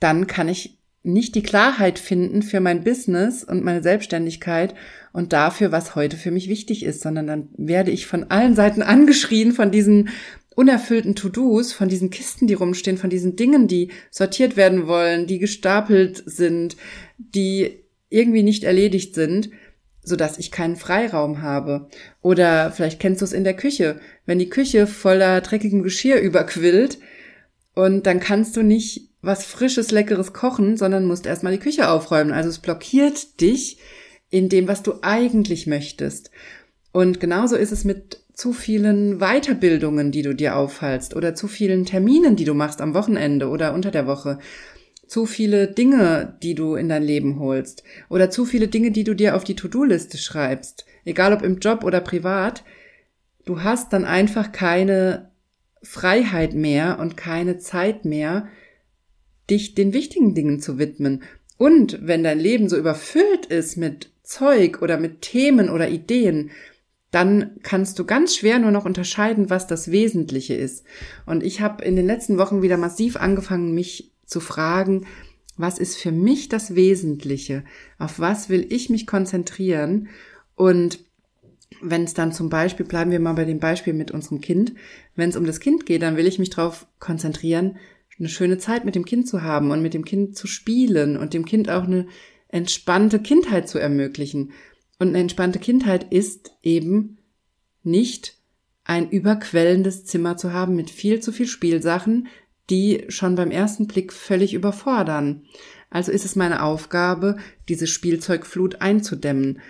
dann 0.00 0.26
kann 0.26 0.48
ich 0.48 0.78
nicht 1.04 1.34
die 1.34 1.42
Klarheit 1.42 1.98
finden 1.98 2.40
für 2.42 2.60
mein 2.60 2.82
Business 2.82 3.44
und 3.44 3.62
meine 3.62 3.82
Selbstständigkeit 3.82 4.74
und 5.12 5.34
dafür, 5.34 5.70
was 5.70 5.94
heute 5.94 6.16
für 6.16 6.30
mich 6.30 6.48
wichtig 6.48 6.82
ist, 6.82 7.02
sondern 7.02 7.26
dann 7.26 7.48
werde 7.58 7.90
ich 7.90 8.06
von 8.06 8.24
allen 8.30 8.56
Seiten 8.56 8.82
angeschrien 8.82 9.52
von 9.52 9.70
diesen 9.70 10.08
unerfüllten 10.54 11.14
To-Dos, 11.14 11.72
von 11.72 11.88
diesen 11.88 12.10
Kisten, 12.10 12.46
die 12.46 12.54
rumstehen, 12.54 12.98
von 12.98 13.10
diesen 13.10 13.36
Dingen, 13.36 13.68
die 13.68 13.90
sortiert 14.10 14.56
werden 14.56 14.86
wollen, 14.86 15.26
die 15.26 15.38
gestapelt 15.38 16.22
sind, 16.26 16.76
die 17.18 17.84
irgendwie 18.08 18.42
nicht 18.42 18.64
erledigt 18.64 19.14
sind, 19.14 19.50
so 20.02 20.16
dass 20.16 20.38
ich 20.38 20.50
keinen 20.50 20.76
Freiraum 20.76 21.42
habe. 21.42 21.88
Oder 22.22 22.70
vielleicht 22.70 23.00
kennst 23.00 23.20
du 23.20 23.24
es 23.24 23.32
in 23.32 23.44
der 23.44 23.56
Küche, 23.56 24.00
wenn 24.26 24.38
die 24.38 24.50
Küche 24.50 24.86
voller 24.86 25.40
dreckigem 25.40 25.82
Geschirr 25.82 26.20
überquillt 26.20 26.98
und 27.74 28.06
dann 28.06 28.20
kannst 28.20 28.56
du 28.56 28.62
nicht 28.62 29.10
was 29.20 29.44
frisches, 29.44 29.90
leckeres 29.90 30.32
kochen, 30.32 30.76
sondern 30.76 31.06
musst 31.06 31.26
erstmal 31.26 31.52
die 31.52 31.58
Küche 31.58 31.88
aufräumen. 31.88 32.32
Also 32.32 32.50
es 32.50 32.58
blockiert 32.58 33.40
dich 33.40 33.78
in 34.28 34.48
dem, 34.48 34.68
was 34.68 34.82
du 34.82 34.94
eigentlich 35.00 35.66
möchtest. 35.66 36.30
Und 36.92 37.20
genauso 37.20 37.56
ist 37.56 37.72
es 37.72 37.84
mit 37.84 38.23
zu 38.34 38.52
vielen 38.52 39.18
Weiterbildungen, 39.18 40.10
die 40.10 40.22
du 40.22 40.34
dir 40.34 40.56
aufhalst 40.56 41.14
oder 41.14 41.34
zu 41.34 41.46
vielen 41.46 41.86
Terminen, 41.86 42.36
die 42.36 42.44
du 42.44 42.52
machst 42.52 42.80
am 42.80 42.92
Wochenende 42.92 43.48
oder 43.48 43.72
unter 43.72 43.92
der 43.92 44.06
Woche. 44.06 44.38
Zu 45.06 45.26
viele 45.26 45.68
Dinge, 45.68 46.36
die 46.42 46.54
du 46.54 46.74
in 46.74 46.88
dein 46.88 47.04
Leben 47.04 47.38
holst 47.38 47.84
oder 48.08 48.30
zu 48.30 48.44
viele 48.44 48.68
Dinge, 48.68 48.90
die 48.90 49.04
du 49.04 49.14
dir 49.14 49.36
auf 49.36 49.44
die 49.44 49.54
To-Do-Liste 49.54 50.18
schreibst, 50.18 50.84
egal 51.04 51.32
ob 51.32 51.42
im 51.42 51.58
Job 51.58 51.84
oder 51.84 52.00
privat. 52.00 52.64
Du 53.44 53.62
hast 53.62 53.92
dann 53.92 54.04
einfach 54.04 54.50
keine 54.50 55.30
Freiheit 55.82 56.54
mehr 56.54 56.98
und 56.98 57.16
keine 57.16 57.58
Zeit 57.58 58.04
mehr, 58.04 58.48
dich 59.48 59.74
den 59.74 59.92
wichtigen 59.92 60.34
Dingen 60.34 60.60
zu 60.60 60.78
widmen. 60.78 61.22
Und 61.56 61.98
wenn 62.02 62.24
dein 62.24 62.40
Leben 62.40 62.68
so 62.68 62.76
überfüllt 62.76 63.46
ist 63.46 63.76
mit 63.76 64.10
Zeug 64.22 64.82
oder 64.82 64.98
mit 64.98 65.20
Themen 65.20 65.68
oder 65.68 65.88
Ideen, 65.88 66.50
dann 67.14 67.52
kannst 67.62 67.98
du 67.98 68.04
ganz 68.04 68.34
schwer 68.34 68.58
nur 68.58 68.72
noch 68.72 68.84
unterscheiden, 68.84 69.48
was 69.48 69.66
das 69.66 69.90
Wesentliche 69.90 70.54
ist. 70.54 70.84
Und 71.26 71.44
ich 71.44 71.60
habe 71.60 71.84
in 71.84 71.94
den 71.94 72.06
letzten 72.06 72.38
Wochen 72.38 72.62
wieder 72.62 72.76
massiv 72.76 73.16
angefangen, 73.16 73.72
mich 73.72 74.12
zu 74.26 74.40
fragen, 74.40 75.06
was 75.56 75.78
ist 75.78 75.96
für 75.96 76.10
mich 76.10 76.48
das 76.48 76.74
Wesentliche? 76.74 77.62
Auf 77.98 78.18
was 78.18 78.48
will 78.48 78.66
ich 78.68 78.90
mich 78.90 79.06
konzentrieren? 79.06 80.08
Und 80.56 80.98
wenn 81.80 82.02
es 82.02 82.14
dann 82.14 82.32
zum 82.32 82.48
Beispiel, 82.48 82.86
bleiben 82.86 83.12
wir 83.12 83.20
mal 83.20 83.34
bei 83.34 83.44
dem 83.44 83.60
Beispiel 83.60 83.92
mit 83.92 84.10
unserem 84.10 84.40
Kind, 84.40 84.74
wenn 85.14 85.30
es 85.30 85.36
um 85.36 85.46
das 85.46 85.60
Kind 85.60 85.86
geht, 85.86 86.02
dann 86.02 86.16
will 86.16 86.26
ich 86.26 86.40
mich 86.40 86.50
darauf 86.50 86.86
konzentrieren, 86.98 87.76
eine 88.18 88.28
schöne 88.28 88.58
Zeit 88.58 88.84
mit 88.84 88.94
dem 88.94 89.04
Kind 89.04 89.28
zu 89.28 89.42
haben 89.42 89.70
und 89.70 89.82
mit 89.82 89.94
dem 89.94 90.04
Kind 90.04 90.36
zu 90.36 90.46
spielen 90.46 91.16
und 91.16 91.34
dem 91.34 91.44
Kind 91.44 91.70
auch 91.70 91.84
eine 91.84 92.06
entspannte 92.48 93.20
Kindheit 93.20 93.68
zu 93.68 93.78
ermöglichen. 93.78 94.52
Und 94.98 95.08
eine 95.08 95.18
entspannte 95.18 95.58
Kindheit 95.58 96.12
ist 96.12 96.52
eben 96.62 97.18
nicht 97.82 98.38
ein 98.84 99.10
überquellendes 99.10 100.04
Zimmer 100.04 100.36
zu 100.36 100.52
haben 100.52 100.76
mit 100.76 100.90
viel 100.90 101.20
zu 101.20 101.32
viel 101.32 101.46
Spielsachen, 101.46 102.28
die 102.70 103.04
schon 103.08 103.34
beim 103.34 103.50
ersten 103.50 103.86
Blick 103.86 104.12
völlig 104.12 104.54
überfordern. 104.54 105.44
Also 105.90 106.12
ist 106.12 106.24
es 106.24 106.36
meine 106.36 106.62
Aufgabe, 106.62 107.36
diese 107.68 107.86
Spielzeugflut 107.86 108.80
einzudämmen. 108.80 109.60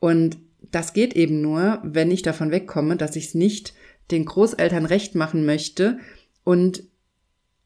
Und 0.00 0.38
das 0.70 0.92
geht 0.92 1.14
eben 1.14 1.40
nur, 1.40 1.80
wenn 1.82 2.10
ich 2.10 2.22
davon 2.22 2.50
wegkomme, 2.50 2.96
dass 2.96 3.16
ich 3.16 3.26
es 3.26 3.34
nicht 3.34 3.74
den 4.10 4.24
Großeltern 4.24 4.86
recht 4.86 5.14
machen 5.14 5.46
möchte 5.46 5.98
und 6.42 6.84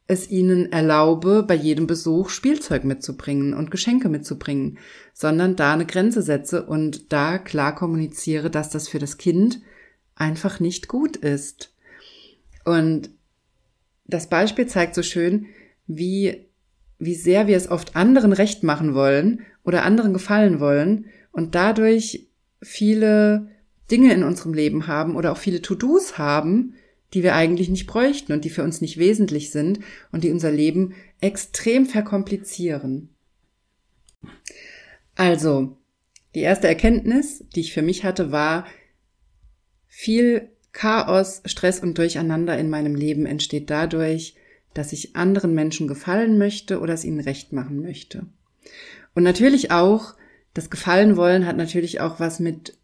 es 0.09 0.31
ihnen 0.31 0.73
erlaube, 0.73 1.45
bei 1.47 1.55
jedem 1.55 1.87
Besuch 1.87 2.31
Spielzeug 2.31 2.85
mitzubringen 2.85 3.53
und 3.53 3.71
Geschenke 3.71 4.09
mitzubringen, 4.09 4.79
sondern 5.13 5.55
da 5.55 5.75
eine 5.75 5.85
Grenze 5.85 6.23
setze 6.23 6.65
und 6.65 7.13
da 7.13 7.37
klar 7.37 7.75
kommuniziere, 7.75 8.51
dass 8.51 8.71
das 8.71 8.89
für 8.89 8.99
das 8.99 9.19
Kind 9.19 9.61
einfach 10.15 10.61
nicht 10.61 10.89
gut 10.89 11.17
ist. 11.17 11.75
Und 12.65 13.11
das 14.07 14.31
Beispiel 14.31 14.67
zeigt 14.67 14.95
so 14.95 15.03
schön, 15.03 15.47
wie, 15.87 16.47
wie 16.99 17.15
sehr 17.15 17.47
wir 17.47 17.59
es 17.59 17.71
oft 17.71 17.95
anderen 17.95 18.33
recht 18.33 18.63
machen 18.63 18.95
wollen 18.95 19.43
oder 19.63 19.85
anderen 19.85 20.15
gefallen 20.15 20.59
wollen 20.59 21.05
und 21.33 21.55
dadurch 21.55 22.27
viele 22.63 23.49
Dinge 23.91 24.15
in 24.15 24.25
unserem 24.25 24.55
Leben 24.55 24.87
haben 24.87 25.17
oder 25.17 25.33
auch 25.33 25.37
viele 25.37 25.61
To-Dos 25.61 26.17
haben, 26.17 26.75
die 27.15 27.23
wir 27.23 27.35
eigentlich 27.35 27.69
nicht 27.69 27.87
bräuchten 27.87 28.33
und 28.33 28.45
die 28.45 28.51
für 28.51 28.63
uns 28.63 28.81
nicht 28.81 28.99
wesentlich 28.99 29.51
sind 29.51 29.81
und 30.13 30.25
die 30.25 30.31
unser 30.31 30.51
Leben 30.51 30.95
extrem 31.21 31.87
verkomplizieren. 31.87 33.11
Also, 35.15 35.77
die 36.35 36.41
erste 36.41 36.69
Erkenntnis, 36.69 37.45
die 37.55 37.61
ich 37.61 37.73
für 37.73 37.83
mich 37.83 38.05
hatte, 38.05 38.31
war, 38.31 38.67
viel 39.87 40.51
Chaos, 40.73 41.43
Stress 41.45 41.81
und 41.81 41.99
Durcheinander 41.99 42.57
in 42.59 42.71
meinem 42.71 42.95
Leben 42.95 43.27
entsteht 43.27 43.71
dadurch, 43.71 44.37
dass 44.75 44.93
ich 44.93 45.17
anderen 45.17 45.55
Menschen 45.55 45.89
gefallen 45.89 46.39
möchte 46.39 46.79
oder 46.81 46.95
es 46.95 47.05
ihnen 47.05 47.21
recht 47.21 47.53
machen 47.53 47.81
möchte. 47.81 48.27
Und 49.15 49.25
natürlich 49.25 49.71
auch, 49.73 50.15
das 50.55 50.71
Gefallen 50.71 51.17
wollen 51.17 51.47
hat 51.47 51.57
natürlich 51.57 52.01
auch 52.01 52.21
was 52.21 52.39
mit 52.39 52.79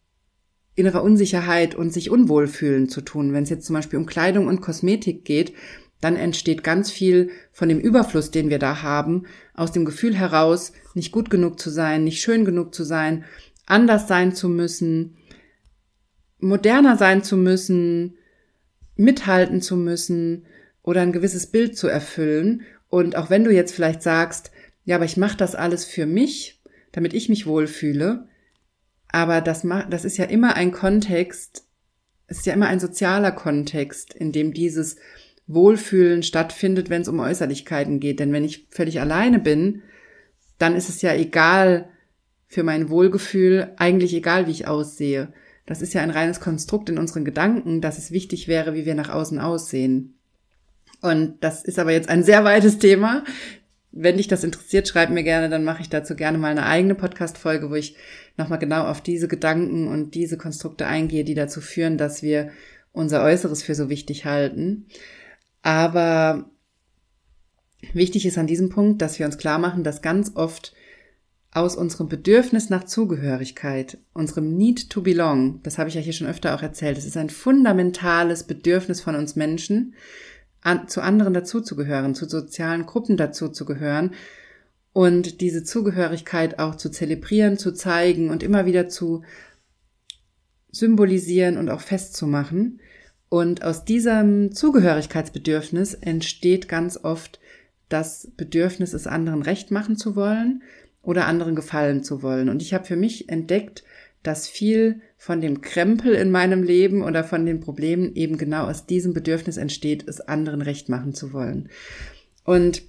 innerer 0.74 1.02
Unsicherheit 1.02 1.74
und 1.74 1.92
sich 1.92 2.10
unwohl 2.10 2.46
fühlen 2.46 2.88
zu 2.88 3.00
tun. 3.00 3.32
Wenn 3.32 3.44
es 3.44 3.50
jetzt 3.50 3.66
zum 3.66 3.74
Beispiel 3.74 3.98
um 3.98 4.06
Kleidung 4.06 4.46
und 4.48 4.60
Kosmetik 4.60 5.24
geht, 5.24 5.52
dann 6.00 6.16
entsteht 6.16 6.62
ganz 6.62 6.90
viel 6.90 7.30
von 7.52 7.68
dem 7.68 7.80
Überfluss, 7.80 8.30
den 8.30 8.50
wir 8.50 8.58
da 8.58 8.82
haben, 8.82 9.24
aus 9.54 9.72
dem 9.72 9.84
Gefühl 9.84 10.14
heraus, 10.14 10.72
nicht 10.94 11.12
gut 11.12 11.30
genug 11.30 11.58
zu 11.58 11.70
sein, 11.70 12.04
nicht 12.04 12.20
schön 12.20 12.44
genug 12.44 12.74
zu 12.74 12.84
sein, 12.84 13.24
anders 13.66 14.08
sein 14.08 14.34
zu 14.34 14.48
müssen, 14.48 15.16
moderner 16.40 16.98
sein 16.98 17.22
zu 17.22 17.36
müssen, 17.36 18.18
mithalten 18.96 19.62
zu 19.62 19.76
müssen 19.76 20.44
oder 20.82 21.00
ein 21.00 21.12
gewisses 21.12 21.46
Bild 21.46 21.76
zu 21.76 21.88
erfüllen. 21.88 22.62
Und 22.88 23.16
auch 23.16 23.30
wenn 23.30 23.44
du 23.44 23.50
jetzt 23.50 23.74
vielleicht 23.74 24.02
sagst, 24.02 24.50
ja, 24.84 24.96
aber 24.96 25.06
ich 25.06 25.16
mache 25.16 25.38
das 25.38 25.54
alles 25.54 25.84
für 25.84 26.06
mich, 26.06 26.62
damit 26.92 27.14
ich 27.14 27.28
mich 27.28 27.46
wohlfühle, 27.46 28.28
aber 29.14 29.40
das, 29.40 29.64
das 29.90 30.04
ist 30.04 30.16
ja 30.16 30.24
immer 30.24 30.56
ein 30.56 30.72
Kontext, 30.72 31.64
es 32.26 32.38
ist 32.38 32.46
ja 32.46 32.52
immer 32.52 32.66
ein 32.66 32.80
sozialer 32.80 33.30
Kontext, 33.30 34.12
in 34.12 34.32
dem 34.32 34.52
dieses 34.52 34.96
Wohlfühlen 35.46 36.24
stattfindet, 36.24 36.90
wenn 36.90 37.02
es 37.02 37.08
um 37.08 37.20
Äußerlichkeiten 37.20 38.00
geht. 38.00 38.18
Denn 38.18 38.32
wenn 38.32 38.42
ich 38.42 38.66
völlig 38.70 39.00
alleine 39.00 39.38
bin, 39.38 39.82
dann 40.58 40.74
ist 40.74 40.88
es 40.88 41.00
ja 41.00 41.14
egal 41.14 41.88
für 42.48 42.64
mein 42.64 42.90
Wohlgefühl, 42.90 43.72
eigentlich 43.76 44.14
egal, 44.14 44.48
wie 44.48 44.52
ich 44.52 44.66
aussehe. 44.66 45.32
Das 45.64 45.80
ist 45.80 45.94
ja 45.94 46.02
ein 46.02 46.10
reines 46.10 46.40
Konstrukt 46.40 46.88
in 46.88 46.98
unseren 46.98 47.24
Gedanken, 47.24 47.80
dass 47.80 47.98
es 47.98 48.10
wichtig 48.10 48.48
wäre, 48.48 48.74
wie 48.74 48.84
wir 48.84 48.96
nach 48.96 49.10
außen 49.10 49.38
aussehen. 49.38 50.18
Und 51.02 51.36
das 51.40 51.62
ist 51.62 51.78
aber 51.78 51.92
jetzt 51.92 52.08
ein 52.08 52.24
sehr 52.24 52.42
weites 52.42 52.80
Thema. 52.80 53.22
Wenn 53.96 54.16
dich 54.16 54.26
das 54.26 54.42
interessiert, 54.42 54.88
schreib 54.88 55.10
mir 55.10 55.22
gerne, 55.22 55.48
dann 55.48 55.62
mache 55.62 55.80
ich 55.80 55.88
dazu 55.88 56.16
gerne 56.16 56.36
mal 56.36 56.50
eine 56.50 56.66
eigene 56.66 56.96
Podcast-Folge, 56.96 57.70
wo 57.70 57.76
ich 57.76 57.94
nochmal 58.36 58.58
genau 58.58 58.86
auf 58.86 59.00
diese 59.00 59.28
Gedanken 59.28 59.86
und 59.86 60.16
diese 60.16 60.36
Konstrukte 60.36 60.86
eingehe, 60.86 61.22
die 61.22 61.34
dazu 61.34 61.60
führen, 61.60 61.96
dass 61.96 62.22
wir 62.22 62.50
unser 62.92 63.22
Äußeres 63.22 63.62
für 63.62 63.76
so 63.76 63.88
wichtig 63.88 64.24
halten. 64.24 64.86
Aber 65.62 66.50
wichtig 67.92 68.26
ist 68.26 68.36
an 68.36 68.48
diesem 68.48 68.68
Punkt, 68.68 69.00
dass 69.00 69.20
wir 69.20 69.26
uns 69.26 69.38
klar 69.38 69.60
machen, 69.60 69.84
dass 69.84 70.02
ganz 70.02 70.32
oft 70.34 70.74
aus 71.52 71.76
unserem 71.76 72.08
Bedürfnis 72.08 72.70
nach 72.70 72.84
Zugehörigkeit, 72.84 73.98
unserem 74.12 74.56
Need 74.56 74.90
to 74.90 75.02
Belong, 75.02 75.60
das 75.62 75.78
habe 75.78 75.88
ich 75.88 75.94
ja 75.94 76.00
hier 76.00 76.12
schon 76.12 76.26
öfter 76.26 76.56
auch 76.56 76.62
erzählt, 76.62 76.98
es 76.98 77.06
ist 77.06 77.16
ein 77.16 77.30
fundamentales 77.30 78.42
Bedürfnis 78.42 79.00
von 79.00 79.14
uns 79.14 79.36
Menschen, 79.36 79.94
an, 80.64 80.88
zu 80.88 81.00
anderen 81.00 81.34
dazuzugehören, 81.34 82.16
zu 82.16 82.28
sozialen 82.28 82.86
Gruppen 82.86 83.16
dazuzugehören 83.16 84.12
und 84.92 85.40
diese 85.40 85.62
Zugehörigkeit 85.62 86.58
auch 86.58 86.74
zu 86.74 86.90
zelebrieren, 86.90 87.58
zu 87.58 87.72
zeigen 87.72 88.30
und 88.30 88.42
immer 88.42 88.66
wieder 88.66 88.88
zu 88.88 89.22
symbolisieren 90.72 91.56
und 91.58 91.68
auch 91.68 91.80
festzumachen. 91.80 92.80
Und 93.28 93.62
aus 93.62 93.84
diesem 93.84 94.52
Zugehörigkeitsbedürfnis 94.52 95.94
entsteht 95.94 96.68
ganz 96.68 96.96
oft 96.96 97.40
das 97.88 98.30
Bedürfnis, 98.36 98.92
es 98.92 99.06
anderen 99.06 99.42
recht 99.42 99.70
machen 99.70 99.96
zu 99.96 100.16
wollen 100.16 100.62
oder 101.02 101.26
anderen 101.26 101.54
gefallen 101.54 102.02
zu 102.02 102.22
wollen. 102.22 102.48
Und 102.48 102.62
ich 102.62 102.72
habe 102.72 102.84
für 102.84 102.96
mich 102.96 103.28
entdeckt, 103.28 103.84
dass 104.24 104.48
viel 104.48 105.00
von 105.16 105.40
dem 105.40 105.60
Krempel 105.60 106.14
in 106.14 106.30
meinem 106.30 106.62
Leben 106.62 107.02
oder 107.02 107.22
von 107.22 107.46
den 107.46 107.60
Problemen 107.60 108.14
eben 108.16 108.36
genau 108.36 108.66
aus 108.66 108.86
diesem 108.86 109.14
Bedürfnis 109.14 109.58
entsteht, 109.58 110.08
es 110.08 110.20
anderen 110.20 110.62
recht 110.62 110.88
machen 110.88 111.14
zu 111.14 111.32
wollen. 111.32 111.68
Und 112.42 112.82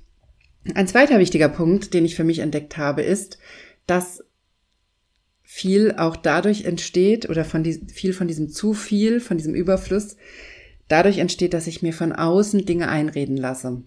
ein 0.74 0.88
zweiter 0.88 1.19
wichtiger 1.19 1.50
Punkt, 1.50 1.93
den 1.93 2.06
ich 2.06 2.15
für 2.15 2.24
mich 2.24 2.39
entdeckt 2.39 2.78
habe, 2.78 3.04
ist, 3.04 3.38
dass 3.86 4.24
viel 5.43 5.93
auch 5.98 6.15
dadurch 6.15 6.65
entsteht 6.65 7.30
oder 7.30 7.45
von 7.45 7.63
die, 7.63 7.74
viel 7.93 8.13
von 8.13 8.28
diesem 8.28 8.50
zu 8.50 8.74
viel, 8.74 9.19
von 9.19 9.38
diesem 9.38 9.54
Überfluss, 9.54 10.15
dadurch 10.88 11.19
entsteht, 11.19 11.54
dass 11.54 11.67
ich 11.67 11.82
mir 11.82 11.93
von 11.93 12.13
außen 12.13 12.65
Dinge 12.65 12.89
einreden 12.89 13.38
lasse. 13.38 13.84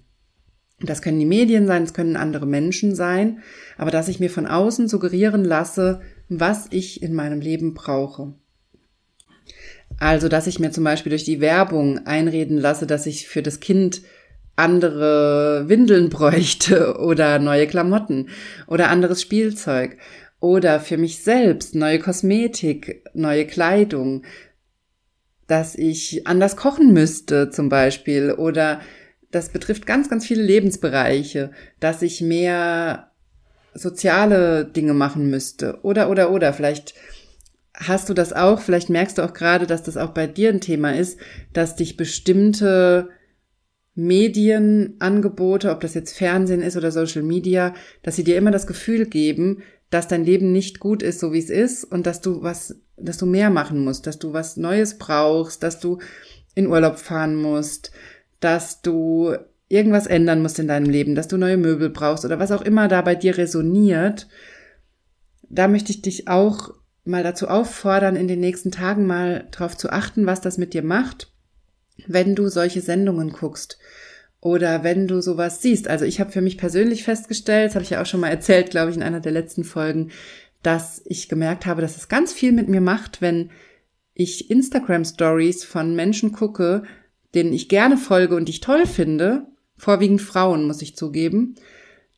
Das 0.80 1.02
können 1.02 1.18
die 1.18 1.26
Medien 1.26 1.66
sein, 1.66 1.82
es 1.82 1.94
können 1.94 2.16
andere 2.16 2.46
Menschen 2.46 2.94
sein, 2.94 3.40
aber 3.76 3.90
dass 3.90 4.08
ich 4.08 4.20
mir 4.20 4.30
von 4.30 4.46
außen 4.46 4.86
suggerieren 4.86 5.44
lasse, 5.44 6.00
was 6.28 6.66
ich 6.70 7.02
in 7.02 7.14
meinem 7.14 7.40
Leben 7.40 7.74
brauche. 7.74 8.34
Also, 9.98 10.28
dass 10.28 10.46
ich 10.46 10.60
mir 10.60 10.70
zum 10.70 10.84
Beispiel 10.84 11.10
durch 11.10 11.24
die 11.24 11.40
Werbung 11.40 12.06
einreden 12.06 12.58
lasse, 12.58 12.86
dass 12.86 13.06
ich 13.06 13.26
für 13.26 13.42
das 13.42 13.60
Kind 13.60 14.02
andere 14.56 15.64
Windeln 15.68 16.08
bräuchte 16.10 16.98
oder 16.98 17.38
neue 17.38 17.66
Klamotten 17.66 18.28
oder 18.66 18.90
anderes 18.90 19.22
Spielzeug 19.22 19.96
oder 20.40 20.80
für 20.80 20.98
mich 20.98 21.22
selbst 21.22 21.74
neue 21.74 21.98
Kosmetik, 21.98 23.04
neue 23.14 23.46
Kleidung, 23.46 24.24
dass 25.46 25.74
ich 25.74 26.26
anders 26.26 26.56
kochen 26.56 26.92
müsste 26.92 27.50
zum 27.50 27.68
Beispiel 27.68 28.32
oder 28.32 28.80
das 29.30 29.50
betrifft 29.50 29.86
ganz, 29.86 30.08
ganz 30.08 30.26
viele 30.26 30.42
Lebensbereiche, 30.42 31.50
dass 31.80 32.02
ich 32.02 32.20
mehr 32.20 33.07
soziale 33.74 34.64
Dinge 34.64 34.94
machen 34.94 35.30
müsste 35.30 35.78
oder, 35.82 36.10
oder, 36.10 36.30
oder. 36.30 36.52
Vielleicht 36.52 36.94
hast 37.74 38.08
du 38.08 38.14
das 38.14 38.32
auch, 38.32 38.60
vielleicht 38.60 38.90
merkst 38.90 39.18
du 39.18 39.22
auch 39.22 39.32
gerade, 39.32 39.66
dass 39.66 39.82
das 39.82 39.96
auch 39.96 40.10
bei 40.10 40.26
dir 40.26 40.50
ein 40.50 40.60
Thema 40.60 40.94
ist, 40.94 41.18
dass 41.52 41.76
dich 41.76 41.96
bestimmte 41.96 43.08
Medienangebote, 43.94 45.70
ob 45.70 45.80
das 45.80 45.94
jetzt 45.94 46.16
Fernsehen 46.16 46.62
ist 46.62 46.76
oder 46.76 46.92
Social 46.92 47.22
Media, 47.22 47.74
dass 48.02 48.16
sie 48.16 48.24
dir 48.24 48.36
immer 48.36 48.50
das 48.50 48.66
Gefühl 48.66 49.06
geben, 49.06 49.62
dass 49.90 50.08
dein 50.08 50.24
Leben 50.24 50.52
nicht 50.52 50.80
gut 50.80 51.02
ist, 51.02 51.20
so 51.20 51.32
wie 51.32 51.38
es 51.38 51.50
ist 51.50 51.84
und 51.84 52.06
dass 52.06 52.20
du 52.20 52.42
was, 52.42 52.76
dass 52.96 53.18
du 53.18 53.26
mehr 53.26 53.50
machen 53.50 53.82
musst, 53.82 54.06
dass 54.06 54.18
du 54.18 54.32
was 54.32 54.56
Neues 54.56 54.98
brauchst, 54.98 55.62
dass 55.62 55.80
du 55.80 55.98
in 56.54 56.66
Urlaub 56.66 56.98
fahren 56.98 57.34
musst, 57.34 57.90
dass 58.40 58.82
du 58.82 59.36
irgendwas 59.68 60.06
ändern 60.06 60.42
musst 60.42 60.58
in 60.58 60.68
deinem 60.68 60.88
Leben, 60.88 61.14
dass 61.14 61.28
du 61.28 61.36
neue 61.36 61.56
Möbel 61.56 61.90
brauchst 61.90 62.24
oder 62.24 62.38
was 62.38 62.52
auch 62.52 62.62
immer 62.62 62.88
da 62.88 63.02
bei 63.02 63.14
dir 63.14 63.36
resoniert. 63.36 64.28
Da 65.48 65.68
möchte 65.68 65.90
ich 65.90 66.02
dich 66.02 66.28
auch 66.28 66.74
mal 67.04 67.22
dazu 67.22 67.48
auffordern, 67.48 68.16
in 68.16 68.28
den 68.28 68.40
nächsten 68.40 68.70
Tagen 68.70 69.06
mal 69.06 69.48
darauf 69.50 69.76
zu 69.76 69.90
achten, 69.90 70.26
was 70.26 70.40
das 70.40 70.58
mit 70.58 70.74
dir 70.74 70.82
macht, 70.82 71.32
wenn 72.06 72.34
du 72.34 72.48
solche 72.48 72.80
Sendungen 72.80 73.30
guckst 73.30 73.78
oder 74.40 74.84
wenn 74.84 75.08
du 75.08 75.20
sowas 75.20 75.62
siehst. 75.62 75.88
Also 75.88 76.04
ich 76.04 76.20
habe 76.20 76.30
für 76.30 76.42
mich 76.42 76.58
persönlich 76.58 77.04
festgestellt, 77.04 77.68
das 77.68 77.74
habe 77.74 77.84
ich 77.84 77.90
ja 77.90 78.02
auch 78.02 78.06
schon 78.06 78.20
mal 78.20 78.28
erzählt, 78.28 78.70
glaube 78.70 78.90
ich, 78.90 78.96
in 78.96 79.02
einer 79.02 79.20
der 79.20 79.32
letzten 79.32 79.64
Folgen, 79.64 80.10
dass 80.62 81.02
ich 81.06 81.28
gemerkt 81.28 81.66
habe, 81.66 81.82
dass 81.82 81.96
es 81.96 82.08
ganz 82.08 82.32
viel 82.32 82.52
mit 82.52 82.68
mir 82.68 82.80
macht, 82.80 83.20
wenn 83.20 83.50
ich 84.14 84.50
Instagram 84.50 85.04
Stories 85.04 85.64
von 85.64 85.94
Menschen 85.94 86.32
gucke, 86.32 86.82
denen 87.34 87.52
ich 87.52 87.68
gerne 87.68 87.96
folge 87.96 88.34
und 88.36 88.48
ich 88.48 88.60
toll 88.60 88.86
finde, 88.86 89.46
vorwiegend 89.78 90.20
Frauen, 90.20 90.66
muss 90.66 90.82
ich 90.82 90.96
zugeben, 90.96 91.54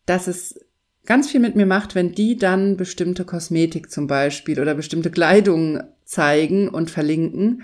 dass 0.06 0.26
es 0.26 0.58
ganz 1.06 1.30
viel 1.30 1.40
mit 1.40 1.56
mir 1.56 1.66
macht, 1.66 1.94
wenn 1.94 2.12
die 2.12 2.36
dann 2.36 2.76
bestimmte 2.76 3.24
Kosmetik 3.24 3.90
zum 3.90 4.06
Beispiel 4.06 4.60
oder 4.60 4.74
bestimmte 4.74 5.10
Kleidung 5.10 5.82
zeigen 6.04 6.68
und 6.68 6.90
verlinken, 6.90 7.62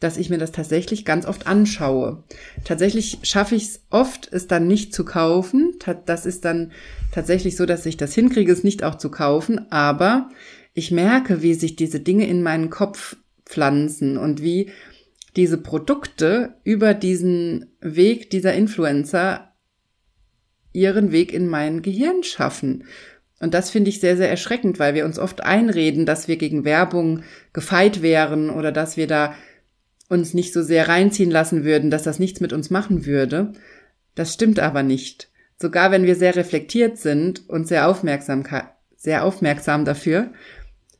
dass 0.00 0.16
ich 0.16 0.28
mir 0.28 0.38
das 0.38 0.52
tatsächlich 0.52 1.04
ganz 1.04 1.24
oft 1.24 1.46
anschaue. 1.46 2.24
Tatsächlich 2.64 3.18
schaffe 3.22 3.54
ich 3.54 3.64
es 3.64 3.82
oft, 3.90 4.28
es 4.32 4.46
dann 4.46 4.66
nicht 4.66 4.92
zu 4.92 5.04
kaufen. 5.04 5.78
Das 6.04 6.26
ist 6.26 6.44
dann 6.44 6.72
tatsächlich 7.12 7.56
so, 7.56 7.64
dass 7.64 7.86
ich 7.86 7.96
das 7.96 8.12
hinkriege, 8.12 8.52
es 8.52 8.64
nicht 8.64 8.84
auch 8.84 8.96
zu 8.96 9.10
kaufen. 9.10 9.70
Aber 9.70 10.28
ich 10.74 10.90
merke, 10.90 11.42
wie 11.42 11.54
sich 11.54 11.76
diese 11.76 12.00
Dinge 12.00 12.26
in 12.26 12.42
meinen 12.42 12.68
Kopf 12.68 13.16
pflanzen 13.46 14.18
und 14.18 14.42
wie 14.42 14.70
diese 15.36 15.58
Produkte 15.58 16.54
über 16.64 16.94
diesen 16.94 17.76
Weg 17.80 18.30
dieser 18.30 18.54
Influencer 18.54 19.52
ihren 20.72 21.12
Weg 21.12 21.32
in 21.32 21.46
mein 21.46 21.82
Gehirn 21.82 22.22
schaffen. 22.22 22.84
Und 23.40 23.54
das 23.54 23.70
finde 23.70 23.90
ich 23.90 24.00
sehr, 24.00 24.16
sehr 24.16 24.30
erschreckend, 24.30 24.78
weil 24.78 24.94
wir 24.94 25.04
uns 25.04 25.18
oft 25.18 25.42
einreden, 25.42 26.06
dass 26.06 26.28
wir 26.28 26.36
gegen 26.36 26.64
Werbung 26.64 27.22
gefeit 27.52 28.02
wären 28.02 28.50
oder 28.50 28.72
dass 28.72 28.96
wir 28.96 29.06
da 29.06 29.34
uns 30.08 30.34
nicht 30.34 30.52
so 30.52 30.62
sehr 30.62 30.88
reinziehen 30.88 31.30
lassen 31.30 31.64
würden, 31.64 31.90
dass 31.90 32.02
das 32.02 32.18
nichts 32.18 32.40
mit 32.40 32.52
uns 32.52 32.70
machen 32.70 33.06
würde. 33.06 33.52
Das 34.14 34.32
stimmt 34.34 34.60
aber 34.60 34.82
nicht. 34.82 35.30
Sogar 35.60 35.90
wenn 35.90 36.04
wir 36.04 36.14
sehr 36.14 36.36
reflektiert 36.36 36.98
sind 36.98 37.48
und 37.48 37.66
sehr 37.66 37.88
aufmerksam, 37.88 38.44
sehr 38.96 39.24
aufmerksam 39.24 39.84
dafür, 39.84 40.32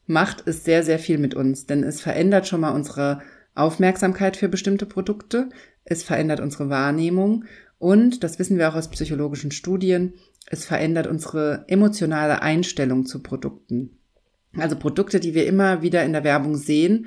macht 0.06 0.46
es 0.46 0.64
sehr, 0.64 0.82
sehr 0.82 0.98
viel 0.98 1.18
mit 1.18 1.34
uns, 1.34 1.66
denn 1.66 1.82
es 1.82 2.00
verändert 2.00 2.46
schon 2.46 2.60
mal 2.60 2.70
unsere 2.70 3.22
Aufmerksamkeit 3.54 4.36
für 4.36 4.48
bestimmte 4.48 4.86
Produkte, 4.86 5.48
es 5.84 6.02
verändert 6.02 6.40
unsere 6.40 6.70
Wahrnehmung 6.70 7.44
und, 7.78 8.24
das 8.24 8.38
wissen 8.38 8.58
wir 8.58 8.68
auch 8.68 8.74
aus 8.74 8.90
psychologischen 8.90 9.50
Studien, 9.50 10.14
es 10.46 10.64
verändert 10.64 11.06
unsere 11.06 11.64
emotionale 11.68 12.42
Einstellung 12.42 13.06
zu 13.06 13.22
Produkten. 13.22 13.98
Also 14.56 14.76
Produkte, 14.76 15.20
die 15.20 15.34
wir 15.34 15.46
immer 15.46 15.82
wieder 15.82 16.04
in 16.04 16.12
der 16.12 16.24
Werbung 16.24 16.56
sehen, 16.56 17.06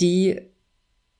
die 0.00 0.40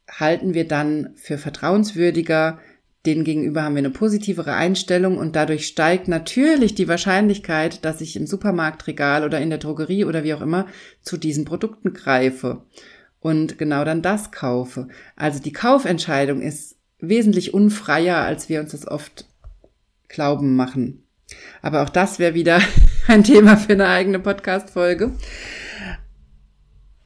halten 0.08 0.54
wir 0.54 0.66
dann 0.66 1.10
für 1.16 1.38
vertrauenswürdiger, 1.38 2.58
denen 3.06 3.24
gegenüber 3.24 3.62
haben 3.62 3.74
wir 3.74 3.80
eine 3.80 3.90
positivere 3.90 4.54
Einstellung 4.54 5.18
und 5.18 5.36
dadurch 5.36 5.66
steigt 5.66 6.08
natürlich 6.08 6.74
die 6.74 6.88
Wahrscheinlichkeit, 6.88 7.84
dass 7.84 8.00
ich 8.00 8.16
im 8.16 8.26
Supermarktregal 8.26 9.24
oder 9.24 9.40
in 9.40 9.50
der 9.50 9.58
Drogerie 9.58 10.04
oder 10.04 10.24
wie 10.24 10.34
auch 10.34 10.40
immer 10.40 10.66
zu 11.02 11.16
diesen 11.16 11.44
Produkten 11.44 11.92
greife. 11.92 12.62
Und 13.20 13.58
genau 13.58 13.84
dann 13.84 14.02
das 14.02 14.30
kaufe. 14.30 14.88
Also 15.16 15.40
die 15.40 15.52
Kaufentscheidung 15.52 16.40
ist 16.40 16.76
wesentlich 17.00 17.54
unfreier, 17.54 18.18
als 18.18 18.48
wir 18.48 18.60
uns 18.60 18.72
das 18.72 18.86
oft 18.86 19.26
glauben 20.08 20.56
machen. 20.56 21.04
Aber 21.62 21.82
auch 21.82 21.88
das 21.90 22.18
wäre 22.18 22.34
wieder 22.34 22.60
ein 23.06 23.24
Thema 23.24 23.56
für 23.56 23.74
eine 23.74 23.88
eigene 23.88 24.18
Podcast-Folge. 24.18 25.12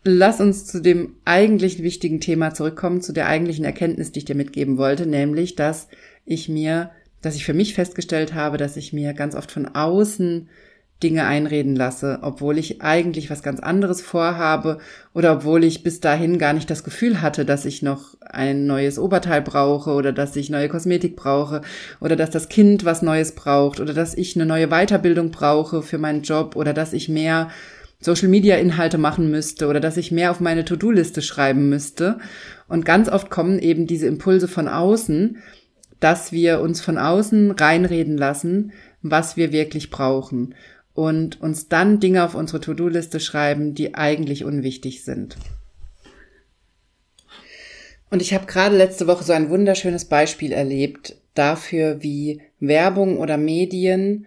Lass 0.04 0.40
uns 0.40 0.66
zu 0.66 0.80
dem 0.80 1.16
eigentlich 1.24 1.82
wichtigen 1.82 2.20
Thema 2.20 2.52
zurückkommen, 2.54 3.02
zu 3.02 3.12
der 3.12 3.28
eigentlichen 3.28 3.64
Erkenntnis, 3.64 4.10
die 4.10 4.20
ich 4.20 4.24
dir 4.24 4.34
mitgeben 4.34 4.76
wollte, 4.76 5.06
nämlich, 5.06 5.54
dass 5.54 5.88
ich 6.24 6.48
mir, 6.48 6.90
dass 7.20 7.36
ich 7.36 7.44
für 7.44 7.54
mich 7.54 7.74
festgestellt 7.74 8.34
habe, 8.34 8.56
dass 8.56 8.76
ich 8.76 8.92
mir 8.92 9.14
ganz 9.14 9.36
oft 9.36 9.52
von 9.52 9.66
außen 9.66 10.48
Dinge 11.02 11.26
einreden 11.26 11.74
lasse, 11.74 12.20
obwohl 12.22 12.58
ich 12.58 12.82
eigentlich 12.82 13.30
was 13.30 13.42
ganz 13.42 13.60
anderes 13.60 14.00
vorhabe 14.00 14.78
oder 15.12 15.32
obwohl 15.32 15.64
ich 15.64 15.82
bis 15.82 16.00
dahin 16.00 16.38
gar 16.38 16.52
nicht 16.52 16.70
das 16.70 16.84
Gefühl 16.84 17.20
hatte, 17.20 17.44
dass 17.44 17.64
ich 17.64 17.82
noch 17.82 18.16
ein 18.20 18.66
neues 18.66 18.98
Oberteil 18.98 19.42
brauche 19.42 19.90
oder 19.90 20.12
dass 20.12 20.36
ich 20.36 20.50
neue 20.50 20.68
Kosmetik 20.68 21.16
brauche 21.16 21.62
oder 22.00 22.16
dass 22.16 22.30
das 22.30 22.48
Kind 22.48 22.84
was 22.84 23.02
Neues 23.02 23.32
braucht 23.34 23.80
oder 23.80 23.94
dass 23.94 24.14
ich 24.14 24.36
eine 24.36 24.46
neue 24.46 24.68
Weiterbildung 24.68 25.30
brauche 25.30 25.82
für 25.82 25.98
meinen 25.98 26.22
Job 26.22 26.56
oder 26.56 26.72
dass 26.72 26.92
ich 26.92 27.08
mehr 27.08 27.48
Social 28.00 28.28
Media 28.28 28.56
Inhalte 28.56 28.98
machen 28.98 29.30
müsste 29.30 29.68
oder 29.68 29.80
dass 29.80 29.96
ich 29.96 30.10
mehr 30.10 30.30
auf 30.30 30.40
meine 30.40 30.64
To-Do-Liste 30.64 31.22
schreiben 31.22 31.68
müsste. 31.68 32.18
Und 32.68 32.84
ganz 32.84 33.08
oft 33.08 33.30
kommen 33.30 33.58
eben 33.58 33.86
diese 33.86 34.06
Impulse 34.06 34.48
von 34.48 34.66
außen, 34.66 35.38
dass 36.00 36.32
wir 36.32 36.60
uns 36.60 36.80
von 36.80 36.98
außen 36.98 37.52
reinreden 37.52 38.18
lassen, 38.18 38.72
was 39.02 39.36
wir 39.36 39.52
wirklich 39.52 39.90
brauchen 39.90 40.54
und 40.94 41.40
uns 41.40 41.68
dann 41.68 42.00
Dinge 42.00 42.24
auf 42.24 42.34
unsere 42.34 42.60
To-Do-Liste 42.60 43.20
schreiben, 43.20 43.74
die 43.74 43.94
eigentlich 43.94 44.44
unwichtig 44.44 45.04
sind. 45.04 45.36
Und 48.10 48.20
ich 48.20 48.34
habe 48.34 48.44
gerade 48.44 48.76
letzte 48.76 49.06
Woche 49.06 49.24
so 49.24 49.32
ein 49.32 49.48
wunderschönes 49.48 50.04
Beispiel 50.04 50.52
erlebt 50.52 51.16
dafür, 51.34 52.02
wie 52.02 52.42
Werbung 52.60 53.18
oder 53.18 53.38
Medien 53.38 54.26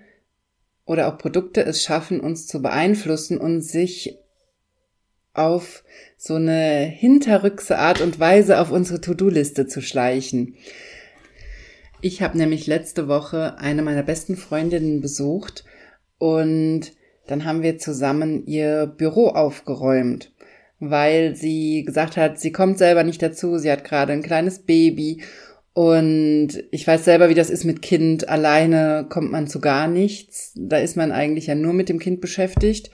oder 0.85 1.07
auch 1.07 1.19
Produkte 1.19 1.63
es 1.63 1.83
schaffen, 1.83 2.19
uns 2.19 2.47
zu 2.47 2.63
beeinflussen 2.63 3.37
und 3.37 3.61
sich 3.61 4.17
auf 5.33 5.83
so 6.17 6.35
eine 6.35 6.85
hinterrückse 6.85 7.77
Art 7.77 8.01
und 8.01 8.19
Weise 8.19 8.59
auf 8.59 8.71
unsere 8.71 9.01
To-Do-Liste 9.01 9.67
zu 9.67 9.81
schleichen. 9.81 10.55
Ich 12.01 12.21
habe 12.21 12.37
nämlich 12.37 12.65
letzte 12.65 13.07
Woche 13.07 13.57
eine 13.59 13.81
meiner 13.81 14.03
besten 14.03 14.35
Freundinnen 14.35 15.01
besucht 15.01 15.63
und 16.17 16.91
dann 17.27 17.45
haben 17.45 17.63
wir 17.63 17.77
zusammen 17.77 18.45
ihr 18.45 18.85
Büro 18.85 19.29
aufgeräumt, 19.29 20.31
weil 20.79 21.35
sie 21.35 21.83
gesagt 21.85 22.17
hat, 22.17 22.39
sie 22.39 22.51
kommt 22.51 22.77
selber 22.77 23.03
nicht 23.03 23.21
dazu, 23.21 23.57
sie 23.57 23.71
hat 23.71 23.83
gerade 23.83 24.13
ein 24.13 24.21
kleines 24.21 24.59
Baby 24.59 25.21
und 25.75 26.63
ich 26.71 26.87
weiß 26.87 27.03
selber, 27.03 27.27
wie 27.27 27.33
das 27.33 27.49
ist 27.49 27.65
mit 27.65 27.81
Kind. 27.81 28.29
Alleine 28.29 29.07
kommt 29.09 29.29
man 29.29 29.47
zu 29.47 29.59
gar 29.59 29.89
nichts. 29.89 30.53
Da 30.55 30.77
ist 30.77 30.95
man 30.95 31.11
eigentlich 31.11 31.47
ja 31.47 31.55
nur 31.55 31.73
mit 31.73 31.89
dem 31.89 31.99
Kind 31.99 32.21
beschäftigt. 32.21 32.91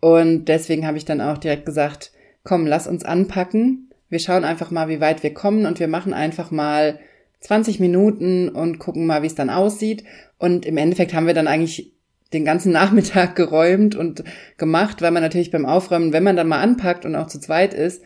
Und 0.00 0.44
deswegen 0.44 0.86
habe 0.86 0.96
ich 0.96 1.04
dann 1.04 1.20
auch 1.20 1.38
direkt 1.38 1.66
gesagt, 1.66 2.12
komm, 2.44 2.68
lass 2.68 2.86
uns 2.86 3.04
anpacken. 3.04 3.90
Wir 4.08 4.20
schauen 4.20 4.44
einfach 4.44 4.70
mal, 4.70 4.88
wie 4.88 5.00
weit 5.00 5.24
wir 5.24 5.34
kommen 5.34 5.66
und 5.66 5.80
wir 5.80 5.88
machen 5.88 6.14
einfach 6.14 6.52
mal 6.52 7.00
20 7.40 7.80
Minuten 7.80 8.48
und 8.48 8.78
gucken 8.78 9.04
mal, 9.04 9.22
wie 9.22 9.26
es 9.26 9.34
dann 9.34 9.50
aussieht. 9.50 10.04
Und 10.38 10.66
im 10.66 10.76
Endeffekt 10.76 11.14
haben 11.14 11.26
wir 11.26 11.34
dann 11.34 11.48
eigentlich 11.48 11.94
den 12.32 12.44
ganzen 12.44 12.72
Nachmittag 12.72 13.36
geräumt 13.36 13.94
und 13.94 14.24
gemacht, 14.56 15.02
weil 15.02 15.10
man 15.10 15.22
natürlich 15.22 15.50
beim 15.50 15.66
Aufräumen, 15.66 16.12
wenn 16.12 16.24
man 16.24 16.36
dann 16.36 16.48
mal 16.48 16.60
anpackt 16.60 17.04
und 17.04 17.16
auch 17.16 17.26
zu 17.26 17.40
zweit 17.40 17.74
ist, 17.74 18.02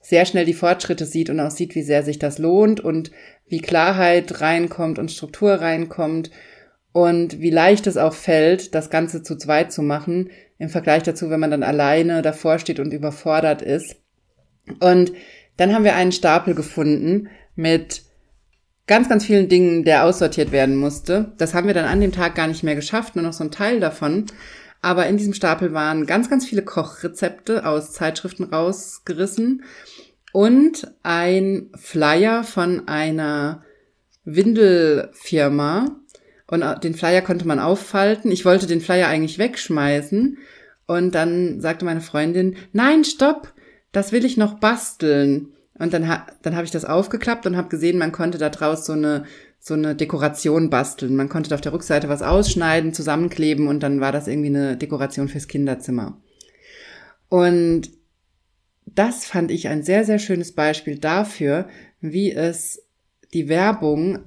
sehr 0.00 0.24
schnell 0.24 0.44
die 0.44 0.54
Fortschritte 0.54 1.04
sieht 1.04 1.30
und 1.30 1.40
auch 1.40 1.50
sieht, 1.50 1.74
wie 1.74 1.82
sehr 1.82 2.04
sich 2.04 2.20
das 2.20 2.38
lohnt 2.38 2.78
und 2.78 3.10
wie 3.48 3.60
Klarheit 3.60 4.40
reinkommt 4.40 5.00
und 5.00 5.10
Struktur 5.10 5.54
reinkommt 5.54 6.30
und 6.92 7.40
wie 7.40 7.50
leicht 7.50 7.86
es 7.88 7.96
auch 7.96 8.14
fällt, 8.14 8.74
das 8.74 8.88
Ganze 8.88 9.22
zu 9.22 9.36
zweit 9.36 9.72
zu 9.72 9.82
machen, 9.82 10.30
im 10.58 10.68
Vergleich 10.68 11.02
dazu, 11.02 11.28
wenn 11.28 11.40
man 11.40 11.50
dann 11.50 11.62
alleine 11.62 12.22
davor 12.22 12.58
steht 12.58 12.80
und 12.80 12.92
überfordert 12.92 13.62
ist. 13.62 13.96
Und 14.80 15.12
dann 15.56 15.74
haben 15.74 15.84
wir 15.84 15.96
einen 15.96 16.12
Stapel 16.12 16.54
gefunden 16.54 17.28
mit 17.54 18.05
ganz, 18.86 19.08
ganz 19.08 19.24
vielen 19.26 19.48
Dingen, 19.48 19.84
der 19.84 20.04
aussortiert 20.04 20.52
werden 20.52 20.76
musste. 20.76 21.32
Das 21.38 21.54
haben 21.54 21.66
wir 21.66 21.74
dann 21.74 21.86
an 21.86 22.00
dem 22.00 22.12
Tag 22.12 22.34
gar 22.34 22.46
nicht 22.46 22.62
mehr 22.62 22.74
geschafft, 22.74 23.16
nur 23.16 23.24
noch 23.24 23.32
so 23.32 23.44
ein 23.44 23.50
Teil 23.50 23.80
davon. 23.80 24.26
Aber 24.82 25.06
in 25.06 25.16
diesem 25.16 25.34
Stapel 25.34 25.72
waren 25.72 26.06
ganz, 26.06 26.30
ganz 26.30 26.46
viele 26.46 26.62
Kochrezepte 26.62 27.66
aus 27.66 27.92
Zeitschriften 27.92 28.44
rausgerissen 28.44 29.64
und 30.32 30.92
ein 31.02 31.70
Flyer 31.76 32.44
von 32.44 32.86
einer 32.86 33.64
Windelfirma. 34.24 35.96
Und 36.46 36.62
den 36.84 36.94
Flyer 36.94 37.22
konnte 37.22 37.48
man 37.48 37.58
auffalten. 37.58 38.30
Ich 38.30 38.44
wollte 38.44 38.66
den 38.66 38.80
Flyer 38.80 39.08
eigentlich 39.08 39.38
wegschmeißen. 39.38 40.38
Und 40.86 41.14
dann 41.16 41.60
sagte 41.60 41.84
meine 41.84 42.00
Freundin, 42.00 42.56
nein, 42.72 43.02
stopp, 43.02 43.52
das 43.90 44.12
will 44.12 44.24
ich 44.24 44.36
noch 44.36 44.60
basteln. 44.60 45.55
Und 45.78 45.92
dann, 45.92 46.08
ha 46.08 46.26
dann 46.42 46.54
habe 46.54 46.64
ich 46.64 46.70
das 46.70 46.84
aufgeklappt 46.84 47.46
und 47.46 47.56
habe 47.56 47.68
gesehen, 47.68 47.98
man 47.98 48.12
konnte 48.12 48.38
da 48.38 48.48
draus 48.48 48.86
so 48.86 48.92
eine, 48.92 49.24
so 49.58 49.74
eine 49.74 49.94
Dekoration 49.94 50.70
basteln. 50.70 51.16
Man 51.16 51.28
konnte 51.28 51.50
da 51.50 51.56
auf 51.56 51.60
der 51.60 51.72
Rückseite 51.72 52.08
was 52.08 52.22
ausschneiden, 52.22 52.94
zusammenkleben 52.94 53.68
und 53.68 53.82
dann 53.82 54.00
war 54.00 54.12
das 54.12 54.28
irgendwie 54.28 54.48
eine 54.48 54.76
Dekoration 54.76 55.28
fürs 55.28 55.48
Kinderzimmer. 55.48 56.20
Und 57.28 57.90
das 58.86 59.26
fand 59.26 59.50
ich 59.50 59.68
ein 59.68 59.82
sehr, 59.82 60.04
sehr 60.04 60.18
schönes 60.18 60.52
Beispiel 60.52 60.98
dafür, 60.98 61.68
wie 62.00 62.32
es 62.32 62.82
die 63.34 63.48
Werbung 63.48 64.20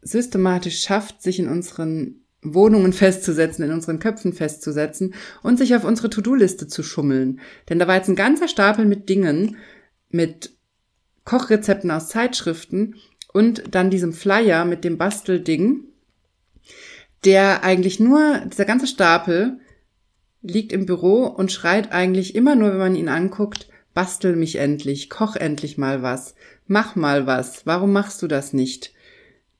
systematisch 0.00 0.82
schafft, 0.82 1.22
sich 1.22 1.38
in 1.38 1.48
unseren 1.48 2.22
Wohnungen 2.42 2.92
festzusetzen, 2.92 3.64
in 3.64 3.72
unseren 3.72 3.98
Köpfen 3.98 4.32
festzusetzen 4.32 5.14
und 5.42 5.58
sich 5.58 5.76
auf 5.76 5.84
unsere 5.84 6.10
To-Do-Liste 6.10 6.66
zu 6.66 6.82
schummeln. 6.82 7.40
Denn 7.68 7.78
da 7.78 7.86
war 7.86 7.96
jetzt 7.96 8.08
ein 8.08 8.16
ganzer 8.16 8.48
Stapel 8.48 8.84
mit 8.84 9.08
Dingen, 9.08 9.56
mit 10.08 10.56
Kochrezepten 11.24 11.90
aus 11.90 12.08
Zeitschriften 12.08 12.96
und 13.32 13.74
dann 13.74 13.90
diesem 13.90 14.12
Flyer 14.12 14.64
mit 14.64 14.84
dem 14.84 14.98
Bastelding, 14.98 15.84
der 17.24 17.64
eigentlich 17.64 18.00
nur, 18.00 18.42
dieser 18.46 18.64
ganze 18.64 18.86
Stapel 18.86 19.58
liegt 20.42 20.72
im 20.72 20.86
Büro 20.86 21.24
und 21.24 21.52
schreit 21.52 21.92
eigentlich 21.92 22.34
immer 22.34 22.54
nur, 22.54 22.72
wenn 22.72 22.78
man 22.78 22.94
ihn 22.96 23.08
anguckt, 23.08 23.68
bastel 23.94 24.36
mich 24.36 24.56
endlich, 24.56 25.08
koch 25.08 25.36
endlich 25.36 25.78
mal 25.78 26.02
was, 26.02 26.34
mach 26.66 26.96
mal 26.96 27.26
was, 27.26 27.66
warum 27.66 27.92
machst 27.92 28.22
du 28.22 28.26
das 28.26 28.52
nicht? 28.52 28.92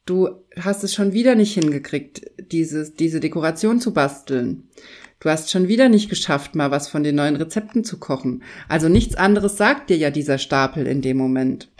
Du 0.04 0.30
hast 0.58 0.82
es 0.82 0.92
schon 0.94 1.12
wieder 1.12 1.36
nicht 1.36 1.54
hingekriegt, 1.54 2.22
dieses, 2.50 2.94
diese 2.94 3.20
Dekoration 3.20 3.80
zu 3.80 3.94
basteln. 3.94 4.68
Du 5.22 5.30
hast 5.30 5.52
schon 5.52 5.68
wieder 5.68 5.88
nicht 5.88 6.10
geschafft, 6.10 6.56
mal 6.56 6.72
was 6.72 6.88
von 6.88 7.04
den 7.04 7.14
neuen 7.14 7.36
Rezepten 7.36 7.84
zu 7.84 8.00
kochen. 8.00 8.42
Also 8.68 8.88
nichts 8.88 9.14
anderes 9.14 9.56
sagt 9.56 9.88
dir 9.88 9.96
ja 9.96 10.10
dieser 10.10 10.36
Stapel 10.36 10.84
in 10.84 11.00
dem 11.00 11.16
Moment. 11.16 11.70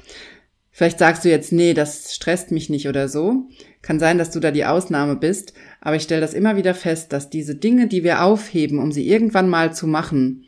Vielleicht 0.70 1.00
sagst 1.00 1.24
du 1.24 1.28
jetzt, 1.28 1.50
nee, 1.50 1.74
das 1.74 2.14
stresst 2.14 2.52
mich 2.52 2.70
nicht 2.70 2.86
oder 2.86 3.08
so. 3.08 3.48
Kann 3.82 3.98
sein, 3.98 4.16
dass 4.16 4.30
du 4.30 4.38
da 4.38 4.52
die 4.52 4.64
Ausnahme 4.64 5.16
bist, 5.16 5.54
aber 5.80 5.96
ich 5.96 6.04
stelle 6.04 6.20
das 6.20 6.34
immer 6.34 6.56
wieder 6.56 6.72
fest, 6.72 7.12
dass 7.12 7.30
diese 7.30 7.56
Dinge, 7.56 7.88
die 7.88 8.04
wir 8.04 8.22
aufheben, 8.22 8.78
um 8.78 8.92
sie 8.92 9.08
irgendwann 9.08 9.48
mal 9.48 9.74
zu 9.74 9.88
machen, 9.88 10.44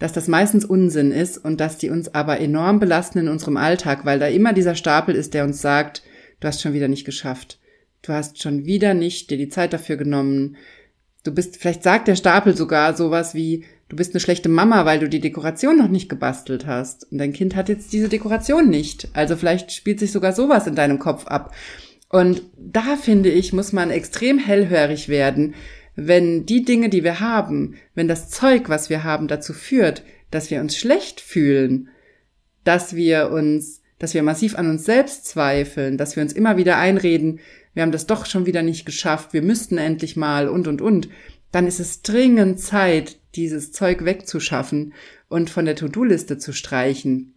dass 0.00 0.12
das 0.12 0.26
meistens 0.26 0.64
Unsinn 0.64 1.12
ist 1.12 1.38
und 1.38 1.60
dass 1.60 1.78
die 1.78 1.90
uns 1.90 2.12
aber 2.12 2.40
enorm 2.40 2.80
belasten 2.80 3.20
in 3.20 3.28
unserem 3.28 3.56
Alltag, 3.56 4.04
weil 4.04 4.18
da 4.18 4.26
immer 4.26 4.52
dieser 4.52 4.74
Stapel 4.74 5.14
ist, 5.14 5.32
der 5.32 5.44
uns 5.44 5.62
sagt, 5.62 6.02
du 6.40 6.48
hast 6.48 6.60
schon 6.60 6.72
wieder 6.72 6.88
nicht 6.88 7.04
geschafft. 7.04 7.60
Du 8.02 8.12
hast 8.12 8.42
schon 8.42 8.64
wieder 8.64 8.94
nicht 8.94 9.30
dir 9.30 9.38
die 9.38 9.48
Zeit 9.48 9.72
dafür 9.72 9.96
genommen. 9.96 10.56
Du 11.22 11.32
bist, 11.32 11.56
vielleicht 11.58 11.82
sagt 11.82 12.08
der 12.08 12.16
Stapel 12.16 12.56
sogar 12.56 12.96
sowas 12.96 13.34
wie, 13.34 13.64
du 13.88 13.96
bist 13.96 14.14
eine 14.14 14.20
schlechte 14.20 14.48
Mama, 14.48 14.86
weil 14.86 14.98
du 14.98 15.08
die 15.08 15.20
Dekoration 15.20 15.76
noch 15.76 15.88
nicht 15.88 16.08
gebastelt 16.08 16.66
hast. 16.66 17.10
Und 17.12 17.18
dein 17.18 17.32
Kind 17.32 17.56
hat 17.56 17.68
jetzt 17.68 17.92
diese 17.92 18.08
Dekoration 18.08 18.68
nicht. 18.68 19.08
Also 19.12 19.36
vielleicht 19.36 19.72
spielt 19.72 20.00
sich 20.00 20.12
sogar 20.12 20.32
sowas 20.32 20.66
in 20.66 20.74
deinem 20.74 20.98
Kopf 20.98 21.26
ab. 21.26 21.54
Und 22.08 22.42
da 22.56 22.96
finde 22.96 23.30
ich, 23.30 23.52
muss 23.52 23.72
man 23.72 23.90
extrem 23.90 24.38
hellhörig 24.38 25.08
werden, 25.08 25.54
wenn 25.94 26.46
die 26.46 26.64
Dinge, 26.64 26.88
die 26.88 27.04
wir 27.04 27.20
haben, 27.20 27.76
wenn 27.94 28.08
das 28.08 28.30
Zeug, 28.30 28.68
was 28.68 28.90
wir 28.90 29.04
haben, 29.04 29.28
dazu 29.28 29.52
führt, 29.52 30.02
dass 30.30 30.50
wir 30.50 30.60
uns 30.60 30.76
schlecht 30.76 31.20
fühlen, 31.20 31.88
dass 32.64 32.94
wir 32.96 33.30
uns, 33.30 33.82
dass 33.98 34.14
wir 34.14 34.22
massiv 34.22 34.56
an 34.56 34.70
uns 34.70 34.84
selbst 34.84 35.26
zweifeln, 35.26 35.98
dass 35.98 36.16
wir 36.16 36.22
uns 36.22 36.32
immer 36.32 36.56
wieder 36.56 36.78
einreden, 36.78 37.40
wir 37.74 37.82
haben 37.82 37.92
das 37.92 38.06
doch 38.06 38.26
schon 38.26 38.46
wieder 38.46 38.62
nicht 38.62 38.84
geschafft, 38.84 39.32
wir 39.32 39.42
müssten 39.42 39.78
endlich 39.78 40.16
mal 40.16 40.48
und 40.48 40.66
und 40.68 40.80
und, 40.80 41.08
dann 41.52 41.66
ist 41.66 41.80
es 41.80 42.02
dringend 42.02 42.60
Zeit, 42.60 43.18
dieses 43.34 43.72
Zeug 43.72 44.04
wegzuschaffen 44.04 44.92
und 45.28 45.50
von 45.50 45.64
der 45.64 45.76
To-Do-Liste 45.76 46.38
zu 46.38 46.52
streichen. 46.52 47.34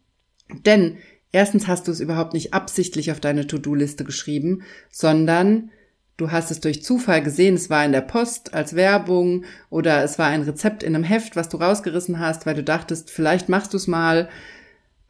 Denn 0.65 0.97
erstens 1.31 1.67
hast 1.67 1.87
du 1.87 1.91
es 1.91 1.99
überhaupt 1.99 2.33
nicht 2.33 2.53
absichtlich 2.53 3.11
auf 3.11 3.19
deine 3.19 3.47
To-Do-Liste 3.47 4.03
geschrieben, 4.03 4.63
sondern 4.89 5.69
Du 6.15 6.31
hast 6.31 6.51
es 6.51 6.59
durch 6.59 6.83
Zufall 6.83 7.23
gesehen, 7.23 7.55
es 7.55 7.71
war 7.71 7.83
in 7.83 7.91
der 7.91 8.01
Post 8.01 8.53
als 8.53 8.75
Werbung 8.75 9.45
oder 9.71 10.03
es 10.03 10.19
war 10.19 10.27
ein 10.27 10.43
Rezept 10.43 10.83
in 10.83 10.95
einem 10.95 11.03
Heft, 11.03 11.35
was 11.35 11.49
du 11.49 11.57
rausgerissen 11.57 12.19
hast, 12.19 12.45
weil 12.45 12.53
du 12.53 12.63
dachtest, 12.63 13.09
vielleicht 13.09 13.49
machst 13.49 13.73
du 13.73 13.77
es 13.77 13.87
mal. 13.87 14.29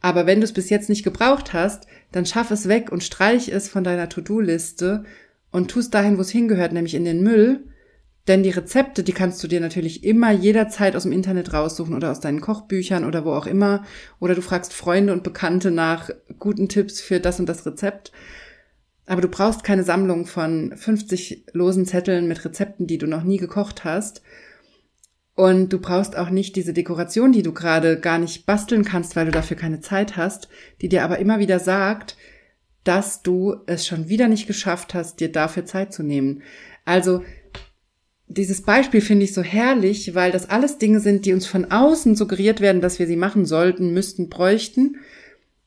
Aber 0.00 0.26
wenn 0.26 0.40
du 0.40 0.44
es 0.44 0.54
bis 0.54 0.70
jetzt 0.70 0.88
nicht 0.88 1.04
gebraucht 1.04 1.52
hast, 1.52 1.86
dann 2.14 2.26
schaff 2.26 2.52
es 2.52 2.68
weg 2.68 2.92
und 2.92 3.02
streich 3.02 3.48
es 3.48 3.68
von 3.68 3.82
deiner 3.82 4.08
To-Do-Liste 4.08 5.02
und 5.50 5.68
tust 5.68 5.92
dahin, 5.94 6.16
wo 6.16 6.20
es 6.20 6.30
hingehört, 6.30 6.72
nämlich 6.72 6.94
in 6.94 7.04
den 7.04 7.24
Müll. 7.24 7.64
Denn 8.28 8.44
die 8.44 8.50
Rezepte, 8.50 9.02
die 9.02 9.12
kannst 9.12 9.42
du 9.42 9.48
dir 9.48 9.60
natürlich 9.60 10.04
immer 10.04 10.30
jederzeit 10.30 10.94
aus 10.94 11.02
dem 11.02 11.10
Internet 11.10 11.52
raussuchen 11.52 11.92
oder 11.92 12.12
aus 12.12 12.20
deinen 12.20 12.40
Kochbüchern 12.40 13.04
oder 13.04 13.24
wo 13.24 13.32
auch 13.32 13.46
immer. 13.46 13.84
Oder 14.20 14.36
du 14.36 14.42
fragst 14.42 14.72
Freunde 14.72 15.12
und 15.12 15.24
Bekannte 15.24 15.72
nach 15.72 16.10
guten 16.38 16.68
Tipps 16.68 17.00
für 17.00 17.18
das 17.18 17.40
und 17.40 17.48
das 17.48 17.66
Rezept. 17.66 18.12
Aber 19.06 19.20
du 19.20 19.28
brauchst 19.28 19.64
keine 19.64 19.82
Sammlung 19.82 20.24
von 20.24 20.72
50 20.76 21.46
losen 21.52 21.84
Zetteln 21.84 22.28
mit 22.28 22.44
Rezepten, 22.44 22.86
die 22.86 22.98
du 22.98 23.08
noch 23.08 23.24
nie 23.24 23.38
gekocht 23.38 23.82
hast. 23.82 24.22
Und 25.34 25.72
du 25.72 25.80
brauchst 25.80 26.16
auch 26.16 26.30
nicht 26.30 26.54
diese 26.54 26.72
Dekoration, 26.72 27.32
die 27.32 27.42
du 27.42 27.52
gerade 27.52 27.98
gar 27.98 28.18
nicht 28.18 28.46
basteln 28.46 28.84
kannst, 28.84 29.16
weil 29.16 29.26
du 29.26 29.32
dafür 29.32 29.56
keine 29.56 29.80
Zeit 29.80 30.16
hast, 30.16 30.48
die 30.80 30.88
dir 30.88 31.02
aber 31.02 31.18
immer 31.18 31.40
wieder 31.40 31.58
sagt, 31.58 32.16
dass 32.84 33.22
du 33.22 33.56
es 33.66 33.86
schon 33.86 34.08
wieder 34.08 34.28
nicht 34.28 34.46
geschafft 34.46 34.94
hast, 34.94 35.18
dir 35.18 35.32
dafür 35.32 35.64
Zeit 35.64 35.92
zu 35.92 36.02
nehmen. 36.02 36.42
Also 36.84 37.22
dieses 38.28 38.62
Beispiel 38.62 39.00
finde 39.00 39.24
ich 39.24 39.34
so 39.34 39.42
herrlich, 39.42 40.14
weil 40.14 40.30
das 40.30 40.48
alles 40.48 40.78
Dinge 40.78 41.00
sind, 41.00 41.26
die 41.26 41.32
uns 41.32 41.46
von 41.46 41.70
außen 41.70 42.14
suggeriert 42.14 42.60
werden, 42.60 42.80
dass 42.80 42.98
wir 42.98 43.06
sie 43.06 43.16
machen 43.16 43.44
sollten, 43.44 43.92
müssten, 43.92 44.28
bräuchten, 44.28 44.96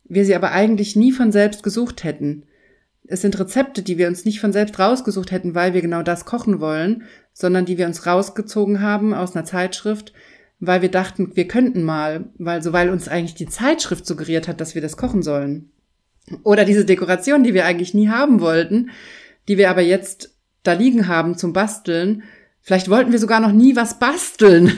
wir 0.06 0.26
sie 0.26 0.36
aber 0.36 0.52
eigentlich 0.52 0.96
nie 0.96 1.12
von 1.12 1.32
selbst 1.32 1.64
gesucht 1.64 2.04
hätten. 2.04 2.44
Es 3.08 3.22
sind 3.22 3.40
Rezepte, 3.40 3.82
die 3.82 3.98
wir 3.98 4.08
uns 4.08 4.26
nicht 4.26 4.40
von 4.40 4.52
selbst 4.52 4.78
rausgesucht 4.80 5.32
hätten, 5.32 5.56
weil 5.56 5.74
wir 5.74 5.82
genau 5.82 6.04
das 6.04 6.26
kochen 6.26 6.60
wollen, 6.60 7.04
sondern 7.34 7.66
die 7.66 7.78
wir 7.78 7.86
uns 7.86 8.06
rausgezogen 8.06 8.82
haben 8.82 9.14
aus 9.14 9.36
einer 9.36 9.46
Zeitschrift, 9.46 10.14
weil 10.60 10.82
wir 10.82 10.92
dachten, 10.92 11.32
wir 11.36 11.48
könnten 11.48 11.84
mal, 11.84 12.26
weil 12.38 12.62
so 12.62 12.74
weil 12.74 12.90
uns 12.90 13.08
eigentlich 13.08 13.36
die 13.36 13.48
Zeitschrift 13.48 14.06
suggeriert 14.06 14.48
hat, 14.48 14.60
dass 14.60 14.76
wir 14.76 14.82
das 14.82 14.98
kochen 14.98 15.24
sollen. 15.24 15.72
Oder 16.44 16.66
diese 16.66 16.84
Dekoration, 16.84 17.44
die 17.44 17.54
wir 17.54 17.66
eigentlich 17.66 17.94
nie 17.94 18.10
haben 18.10 18.42
wollten, 18.42 18.90
die 19.48 19.58
wir 19.58 19.70
aber 19.70 19.82
jetzt 19.82 20.36
da 20.64 20.74
liegen 20.74 21.08
haben 21.08 21.38
zum 21.38 21.54
Basteln. 21.54 22.24
Vielleicht 22.62 22.90
wollten 22.90 23.14
wir 23.14 23.20
sogar 23.20 23.40
noch 23.40 23.54
nie 23.54 23.76
was 23.76 24.00
basteln. 24.00 24.74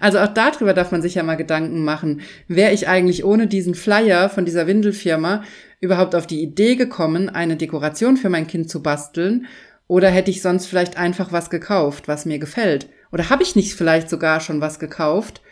Also 0.00 0.18
auch 0.18 0.34
darüber 0.34 0.74
darf 0.74 0.90
man 0.90 1.02
sich 1.02 1.14
ja 1.14 1.22
mal 1.22 1.36
Gedanken 1.36 1.84
machen. 1.84 2.20
Wäre 2.48 2.72
ich 2.72 2.88
eigentlich 2.88 3.24
ohne 3.24 3.46
diesen 3.46 3.76
Flyer 3.76 4.28
von 4.28 4.44
dieser 4.44 4.66
Windelfirma 4.66 5.44
überhaupt 5.80 6.14
auf 6.14 6.26
die 6.26 6.42
Idee 6.42 6.76
gekommen, 6.76 7.28
eine 7.28 7.56
Dekoration 7.56 8.16
für 8.16 8.28
mein 8.28 8.46
Kind 8.46 8.70
zu 8.70 8.82
basteln? 8.82 9.46
Oder 9.88 10.10
hätte 10.10 10.30
ich 10.30 10.42
sonst 10.42 10.66
vielleicht 10.66 10.96
einfach 10.96 11.32
was 11.32 11.50
gekauft, 11.50 12.08
was 12.08 12.26
mir 12.26 12.38
gefällt? 12.38 12.88
Oder 13.12 13.30
habe 13.30 13.42
ich 13.42 13.54
nicht 13.54 13.74
vielleicht 13.74 14.10
sogar 14.10 14.40
schon 14.40 14.60
was 14.60 14.78
gekauft, 14.78 15.42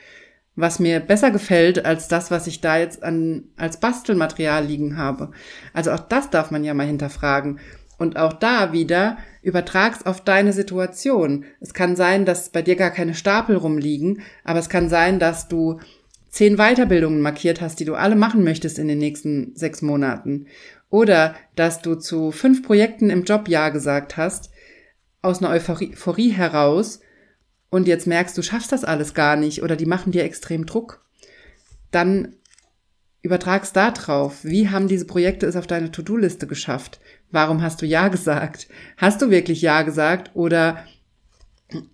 was 0.57 0.79
mir 0.79 1.01
besser 1.01 1.31
gefällt 1.31 1.85
als 1.85 2.09
das, 2.09 2.31
was 2.31 2.47
ich 2.47 2.61
da 2.61 2.79
jetzt 2.79 3.03
an, 3.03 3.45
als 3.57 3.79
Bastelmaterial 3.79 4.65
liegen 4.65 4.97
habe? 4.97 5.31
Also 5.73 5.93
auch 5.93 6.01
das 6.01 6.31
darf 6.31 6.51
man 6.51 6.65
ja 6.65 6.75
mal 6.75 6.87
hinterfragen. 6.87 7.61
Und 7.97 8.17
auch 8.17 8.33
da 8.33 8.73
wieder 8.73 9.19
übertrag's 9.43 10.05
auf 10.05 10.21
deine 10.21 10.53
Situation. 10.53 11.45
Es 11.61 11.75
kann 11.75 11.95
sein, 11.95 12.25
dass 12.25 12.51
bei 12.51 12.63
dir 12.63 12.75
gar 12.75 12.91
keine 12.91 13.15
Stapel 13.15 13.57
rumliegen, 13.57 14.23
aber 14.43 14.59
es 14.59 14.69
kann 14.69 14.89
sein, 14.89 15.21
dass 15.21 15.47
du 15.47 15.79
zehn 16.35 16.57
Weiterbildungen 16.57 17.21
markiert 17.21 17.61
hast, 17.61 17.79
die 17.79 17.85
du 17.85 17.95
alle 17.95 18.17
machen 18.17 18.43
möchtest 18.43 18.81
in 18.81 18.89
den 18.89 18.99
nächsten 18.99 19.55
sechs 19.55 19.83
Monaten. 19.83 20.49
Oder 20.91 21.37
dass 21.55 21.81
du 21.81 21.95
zu 21.95 22.33
fünf 22.33 22.65
Projekten 22.65 23.09
im 23.09 23.23
Job 23.23 23.49
Ja 23.49 23.69
gesagt 23.69 24.17
hast, 24.17 24.51
aus 25.23 25.39
einer 25.39 25.51
Euphorie 25.51 26.31
heraus 26.31 26.99
und 27.71 27.87
jetzt 27.87 28.09
merkst, 28.09 28.37
du 28.37 28.43
schaffst 28.43 28.73
das 28.73 28.83
alles 28.85 29.15
gar 29.15 29.37
nicht 29.37 29.63
oder 29.63 29.77
die 29.77 29.87
machen 29.87 30.11
dir 30.11 30.25
extrem 30.25 30.67
Druck. 30.67 31.05
Dann 31.93 32.35
übertrag's 33.23 33.73
da 33.73 33.93
drauf. 33.93 34.41
Wie 34.43 34.71
haben 34.71 34.89
diese 34.89 35.07
Projekte 35.07 35.47
es 35.47 35.55
auf 35.55 35.69
deine 35.69 35.93
To-Do-Liste 35.93 36.49
geschafft? 36.49 36.99
Warum 37.31 37.63
hast 37.63 37.81
du 37.81 37.87
Ja 37.87 38.09
gesagt? 38.09 38.67
Hast 38.97 39.23
du 39.23 39.31
wirklich 39.31 39.63
Ja 39.63 39.83
gesagt 39.83 40.33
oder 40.35 40.85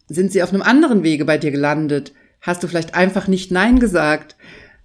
sind 0.08 0.32
sie 0.32 0.42
auf 0.42 0.54
einem 0.54 0.62
anderen 0.62 1.02
Wege 1.02 1.26
bei 1.26 1.36
dir 1.36 1.50
gelandet? 1.50 2.14
Hast 2.40 2.62
du 2.62 2.68
vielleicht 2.68 2.94
einfach 2.94 3.28
nicht 3.28 3.50
Nein 3.50 3.78
gesagt? 3.78 4.36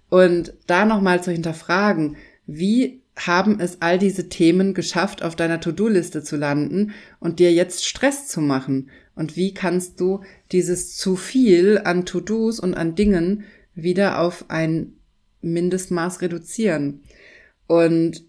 Und 0.08 0.54
da 0.66 0.84
nochmal 0.84 1.22
zu 1.22 1.32
hinterfragen, 1.32 2.16
wie 2.46 3.02
haben 3.16 3.60
es 3.60 3.80
all 3.80 3.98
diese 3.98 4.28
Themen 4.28 4.74
geschafft, 4.74 5.22
auf 5.22 5.36
deiner 5.36 5.60
To-Do-Liste 5.60 6.22
zu 6.22 6.36
landen 6.36 6.92
und 7.18 7.38
dir 7.38 7.52
jetzt 7.52 7.86
Stress 7.86 8.28
zu 8.28 8.40
machen? 8.40 8.90
Und 9.14 9.36
wie 9.36 9.54
kannst 9.54 9.98
du 10.00 10.20
dieses 10.52 10.96
zu 10.96 11.16
viel 11.16 11.80
an 11.82 12.04
To-Dos 12.04 12.60
und 12.60 12.74
an 12.74 12.94
Dingen 12.94 13.44
wieder 13.74 14.20
auf 14.20 14.44
ein 14.48 14.92
Mindestmaß 15.40 16.20
reduzieren? 16.20 17.00
Und 17.66 18.24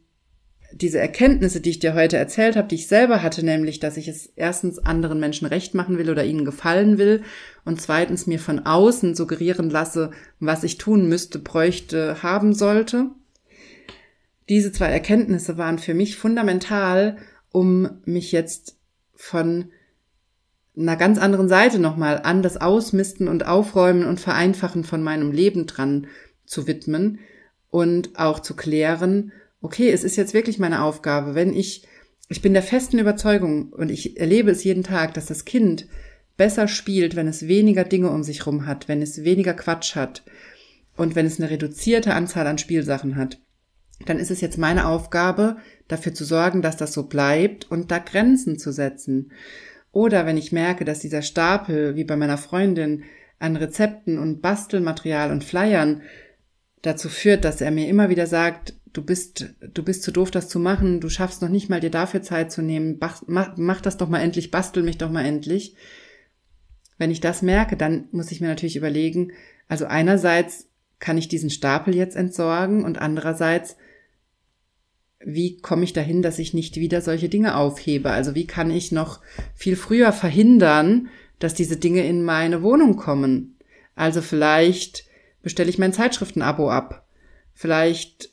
diese 0.81 0.99
Erkenntnisse, 0.99 1.59
die 1.59 1.71
ich 1.71 1.79
dir 1.79 1.93
heute 1.93 2.17
erzählt 2.17 2.55
habe, 2.55 2.67
die 2.67 2.75
ich 2.75 2.87
selber 2.87 3.23
hatte, 3.23 3.43
nämlich, 3.43 3.79
dass 3.79 3.97
ich 3.97 4.07
es 4.07 4.27
erstens 4.35 4.79
anderen 4.79 5.19
Menschen 5.19 5.47
recht 5.47 5.73
machen 5.73 5.97
will 5.97 6.09
oder 6.09 6.23
ihnen 6.23 6.45
gefallen 6.45 6.97
will 6.97 7.23
und 7.65 7.81
zweitens 7.81 8.27
mir 8.27 8.39
von 8.39 8.65
außen 8.65 9.15
suggerieren 9.15 9.69
lasse, 9.69 10.11
was 10.39 10.63
ich 10.63 10.77
tun 10.77 11.09
müsste, 11.09 11.39
bräuchte, 11.39 12.21
haben 12.21 12.53
sollte. 12.53 13.07
Diese 14.49 14.71
zwei 14.71 14.87
Erkenntnisse 14.87 15.57
waren 15.57 15.79
für 15.79 15.93
mich 15.93 16.15
fundamental, 16.15 17.17
um 17.51 17.89
mich 18.05 18.31
jetzt 18.31 18.77
von 19.15 19.71
einer 20.77 20.95
ganz 20.95 21.17
anderen 21.17 21.49
Seite 21.49 21.79
nochmal 21.79 22.21
an 22.23 22.43
das 22.43 22.57
Ausmisten 22.57 23.27
und 23.27 23.47
Aufräumen 23.47 24.05
und 24.05 24.19
Vereinfachen 24.19 24.83
von 24.83 25.01
meinem 25.01 25.31
Leben 25.31 25.65
dran 25.65 26.07
zu 26.45 26.67
widmen 26.67 27.19
und 27.69 28.17
auch 28.19 28.39
zu 28.39 28.55
klären, 28.55 29.31
okay, 29.61 29.89
es 29.91 30.03
ist 30.03 30.15
jetzt 30.15 30.33
wirklich 30.33 30.59
meine 30.59 30.83
Aufgabe, 30.83 31.35
wenn 31.35 31.53
ich, 31.53 31.87
ich 32.29 32.41
bin 32.41 32.53
der 32.53 32.63
festen 32.63 32.99
Überzeugung 32.99 33.71
und 33.71 33.89
ich 33.89 34.19
erlebe 34.19 34.51
es 34.51 34.63
jeden 34.63 34.83
Tag, 34.83 35.13
dass 35.13 35.25
das 35.25 35.45
Kind 35.45 35.87
besser 36.35 36.67
spielt, 36.67 37.15
wenn 37.15 37.27
es 37.27 37.47
weniger 37.47 37.83
Dinge 37.83 38.11
um 38.11 38.23
sich 38.23 38.45
rum 38.45 38.67
hat, 38.67 38.87
wenn 38.87 39.01
es 39.01 39.23
weniger 39.23 39.53
Quatsch 39.53 39.95
hat 39.95 40.23
und 40.95 41.15
wenn 41.15 41.25
es 41.25 41.39
eine 41.39 41.49
reduzierte 41.49 42.13
Anzahl 42.13 42.47
an 42.47 42.57
Spielsachen 42.57 43.15
hat. 43.15 43.39
Dann 44.05 44.19
ist 44.19 44.29
es 44.29 44.41
jetzt 44.41 44.59
meine 44.59 44.87
Aufgabe, 44.87 45.57
dafür 45.87 46.13
zu 46.13 46.23
sorgen, 46.23 46.61
dass 46.61 46.77
das 46.77 46.93
so 46.93 47.03
bleibt 47.03 47.69
und 47.71 47.89
da 47.89 47.97
Grenzen 47.97 48.59
zu 48.59 48.71
setzen. 48.71 49.31
Oder 49.91 50.27
wenn 50.27 50.37
ich 50.37 50.51
merke, 50.51 50.85
dass 50.85 50.99
dieser 50.99 51.23
Stapel, 51.23 51.95
wie 51.95 52.03
bei 52.03 52.15
meiner 52.15 52.37
Freundin, 52.37 53.03
an 53.39 53.55
Rezepten 53.55 54.19
und 54.19 54.41
Bastelmaterial 54.41 55.31
und 55.31 55.43
Flyern 55.43 56.01
dazu 56.81 57.09
führt, 57.09 57.45
dass 57.45 57.61
er 57.61 57.71
mir 57.71 57.87
immer 57.87 58.09
wieder 58.09 58.27
sagt, 58.27 58.75
du 58.93 59.01
bist, 59.01 59.53
du 59.61 59.83
bist 59.83 60.03
zu 60.03 60.11
doof, 60.11 60.31
das 60.31 60.49
zu 60.49 60.59
machen, 60.59 60.99
du 60.99 61.09
schaffst 61.09 61.41
noch 61.41 61.49
nicht 61.49 61.69
mal 61.69 61.79
dir 61.79 61.89
dafür 61.91 62.21
Zeit 62.21 62.51
zu 62.51 62.61
nehmen, 62.61 62.97
mach, 62.99 63.55
mach 63.57 63.81
das 63.81 63.97
doch 63.97 64.09
mal 64.09 64.21
endlich, 64.21 64.51
bastel 64.51 64.83
mich 64.83 64.97
doch 64.97 65.11
mal 65.11 65.25
endlich. 65.25 65.75
Wenn 66.97 67.11
ich 67.11 67.21
das 67.21 67.41
merke, 67.41 67.77
dann 67.77 68.07
muss 68.11 68.31
ich 68.31 68.41
mir 68.41 68.47
natürlich 68.47 68.75
überlegen, 68.75 69.31
also 69.67 69.85
einerseits 69.85 70.67
kann 70.99 71.17
ich 71.17 71.27
diesen 71.27 71.49
Stapel 71.49 71.95
jetzt 71.95 72.15
entsorgen 72.15 72.83
und 72.83 72.99
andererseits, 72.99 73.77
wie 75.19 75.57
komme 75.57 75.83
ich 75.83 75.93
dahin, 75.93 76.21
dass 76.21 76.39
ich 76.39 76.53
nicht 76.53 76.77
wieder 76.77 77.01
solche 77.01 77.29
Dinge 77.29 77.55
aufhebe? 77.55 78.11
Also 78.11 78.35
wie 78.35 78.47
kann 78.47 78.71
ich 78.71 78.91
noch 78.91 79.21
viel 79.53 79.75
früher 79.75 80.11
verhindern, 80.11 81.09
dass 81.39 81.53
diese 81.53 81.77
Dinge 81.77 82.07
in 82.07 82.23
meine 82.23 82.63
Wohnung 82.63 82.95
kommen? 82.95 83.57
Also 83.95 84.21
vielleicht 84.21 85.05
bestelle 85.41 85.69
ich 85.69 85.79
mein 85.79 85.93
Zeitschriftenabo 85.93 86.69
ab. 86.69 87.07
Vielleicht 87.53 88.31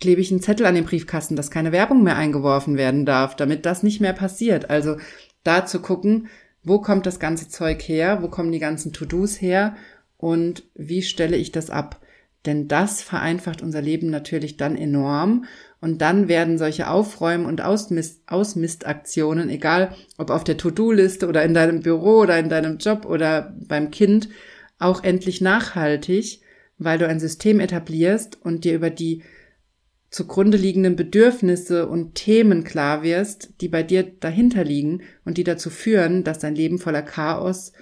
klebe 0.00 0.20
ich 0.20 0.30
einen 0.30 0.42
Zettel 0.42 0.66
an 0.66 0.74
den 0.74 0.84
Briefkasten, 0.84 1.36
dass 1.36 1.50
keine 1.50 1.72
Werbung 1.72 2.02
mehr 2.02 2.16
eingeworfen 2.16 2.76
werden 2.76 3.04
darf, 3.04 3.36
damit 3.36 3.66
das 3.66 3.82
nicht 3.82 4.00
mehr 4.00 4.14
passiert. 4.14 4.70
Also 4.70 4.96
da 5.44 5.66
zu 5.66 5.80
gucken, 5.80 6.28
wo 6.62 6.80
kommt 6.80 7.06
das 7.06 7.20
ganze 7.20 7.48
Zeug 7.48 7.82
her, 7.82 8.22
wo 8.22 8.28
kommen 8.28 8.52
die 8.52 8.58
ganzen 8.58 8.92
To-Dos 8.92 9.40
her 9.40 9.76
und 10.16 10.64
wie 10.74 11.02
stelle 11.02 11.36
ich 11.36 11.52
das 11.52 11.70
ab? 11.70 12.00
Denn 12.46 12.68
das 12.68 13.02
vereinfacht 13.02 13.60
unser 13.60 13.82
Leben 13.82 14.08
natürlich 14.08 14.56
dann 14.56 14.76
enorm 14.76 15.44
und 15.82 16.00
dann 16.00 16.28
werden 16.28 16.56
solche 16.56 16.88
Aufräumen 16.88 17.44
und 17.44 17.60
Ausmist 17.60 18.22
Ausmistaktionen, 18.26 19.50
egal 19.50 19.94
ob 20.16 20.30
auf 20.30 20.44
der 20.44 20.56
To-Do-Liste 20.56 21.28
oder 21.28 21.42
in 21.44 21.52
deinem 21.52 21.80
Büro 21.80 22.20
oder 22.20 22.38
in 22.38 22.48
deinem 22.48 22.78
Job 22.78 23.04
oder 23.04 23.54
beim 23.66 23.90
Kind, 23.90 24.30
auch 24.78 25.04
endlich 25.04 25.42
nachhaltig, 25.42 26.40
weil 26.78 26.98
du 26.98 27.06
ein 27.06 27.20
System 27.20 27.60
etablierst 27.60 28.38
und 28.42 28.64
dir 28.64 28.74
über 28.74 28.88
die 28.88 29.22
zugrunde 30.10 30.58
liegenden 30.58 30.96
Bedürfnisse 30.96 31.86
und 31.86 32.14
Themen 32.16 32.64
klar 32.64 33.02
wirst, 33.02 33.50
die 33.60 33.68
bei 33.68 33.82
dir 33.82 34.02
dahinter 34.02 34.64
liegen 34.64 35.02
und 35.24 35.38
die 35.38 35.44
dazu 35.44 35.70
führen, 35.70 36.24
dass 36.24 36.40
dein 36.40 36.56
Leben 36.56 36.78
voller 36.78 37.02
Chaos, 37.02 37.72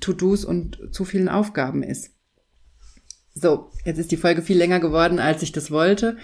To-Dos 0.00 0.44
und 0.44 0.78
zu 0.90 1.04
vielen 1.04 1.28
Aufgaben 1.28 1.82
ist. 1.84 2.10
So, 3.34 3.70
jetzt 3.84 3.98
ist 3.98 4.10
die 4.10 4.16
Folge 4.16 4.42
viel 4.42 4.58
länger 4.58 4.80
geworden, 4.80 5.18
als 5.18 5.42
ich 5.42 5.52
das 5.52 5.70
wollte. 5.70 6.16